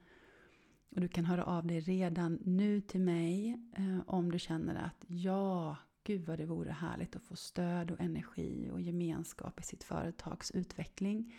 Och 0.95 1.01
du 1.01 1.07
kan 1.07 1.25
höra 1.25 1.43
av 1.43 1.67
dig 1.67 1.79
redan 1.79 2.39
nu 2.43 2.81
till 2.81 3.01
mig 3.01 3.59
eh, 3.77 3.99
om 4.05 4.31
du 4.31 4.39
känner 4.39 4.75
att 4.75 5.05
ja, 5.07 5.77
gud 6.03 6.25
vad 6.25 6.37
det 6.37 6.45
vore 6.45 6.71
härligt 6.71 7.15
att 7.15 7.23
få 7.23 7.35
stöd 7.35 7.91
och 7.91 8.01
energi 8.01 8.69
och 8.73 8.81
gemenskap 8.81 9.59
i 9.59 9.63
sitt 9.63 9.83
företags 9.83 10.51
utveckling. 10.51 11.35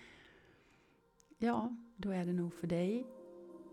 Ja, 1.38 1.76
då 1.96 2.10
är 2.10 2.24
det 2.24 2.32
nog 2.32 2.54
för 2.54 2.66
dig. 2.66 3.06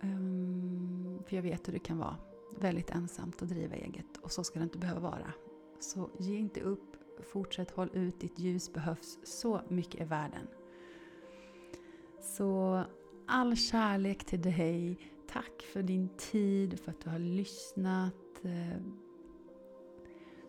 Um, 0.02 1.24
för 1.28 1.36
jag 1.36 1.44
vet 1.44 1.68
hur 1.68 1.74
det 1.74 1.80
kan 1.80 1.98
vara. 1.98 2.18
Väldigt 2.60 2.90
ensamt 2.90 3.42
att 3.42 3.50
driva 3.50 3.76
eget 3.76 4.18
och 4.22 4.32
så 4.32 4.44
ska 4.44 4.60
det 4.60 4.64
inte 4.64 4.78
behöva 4.78 5.00
vara. 5.00 5.34
Så 5.80 6.10
ge 6.20 6.38
inte 6.38 6.62
upp, 6.62 6.95
fortsätt 7.24 7.72
håll 7.72 7.90
ut, 7.94 8.20
ditt 8.20 8.40
ljus 8.40 8.74
behövs 8.74 9.20
så 9.24 9.62
mycket 9.68 10.02
i 10.02 10.04
världen. 10.04 10.48
Så 12.22 12.84
all 13.26 13.56
kärlek 13.56 14.26
till 14.26 14.42
dig. 14.42 15.00
Tack 15.28 15.62
för 15.74 15.84
din 15.84 16.10
tid, 16.18 16.80
för 16.80 16.92
att 16.92 17.02
du 17.02 17.10
har 17.10 17.20
lyssnat. 17.20 18.16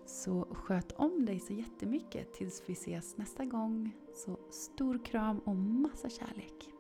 Så 0.07 0.49
sköt 0.51 0.93
om 0.93 1.27
dig 1.27 1.41
så 1.41 1.53
jättemycket 1.53 2.33
tills 2.33 2.63
vi 2.67 2.73
ses 2.73 3.17
nästa 3.17 3.45
gång. 3.45 3.97
Så 4.15 4.39
stor 4.51 5.05
kram 5.05 5.39
och 5.39 5.57
massa 5.57 6.09
kärlek. 6.09 6.76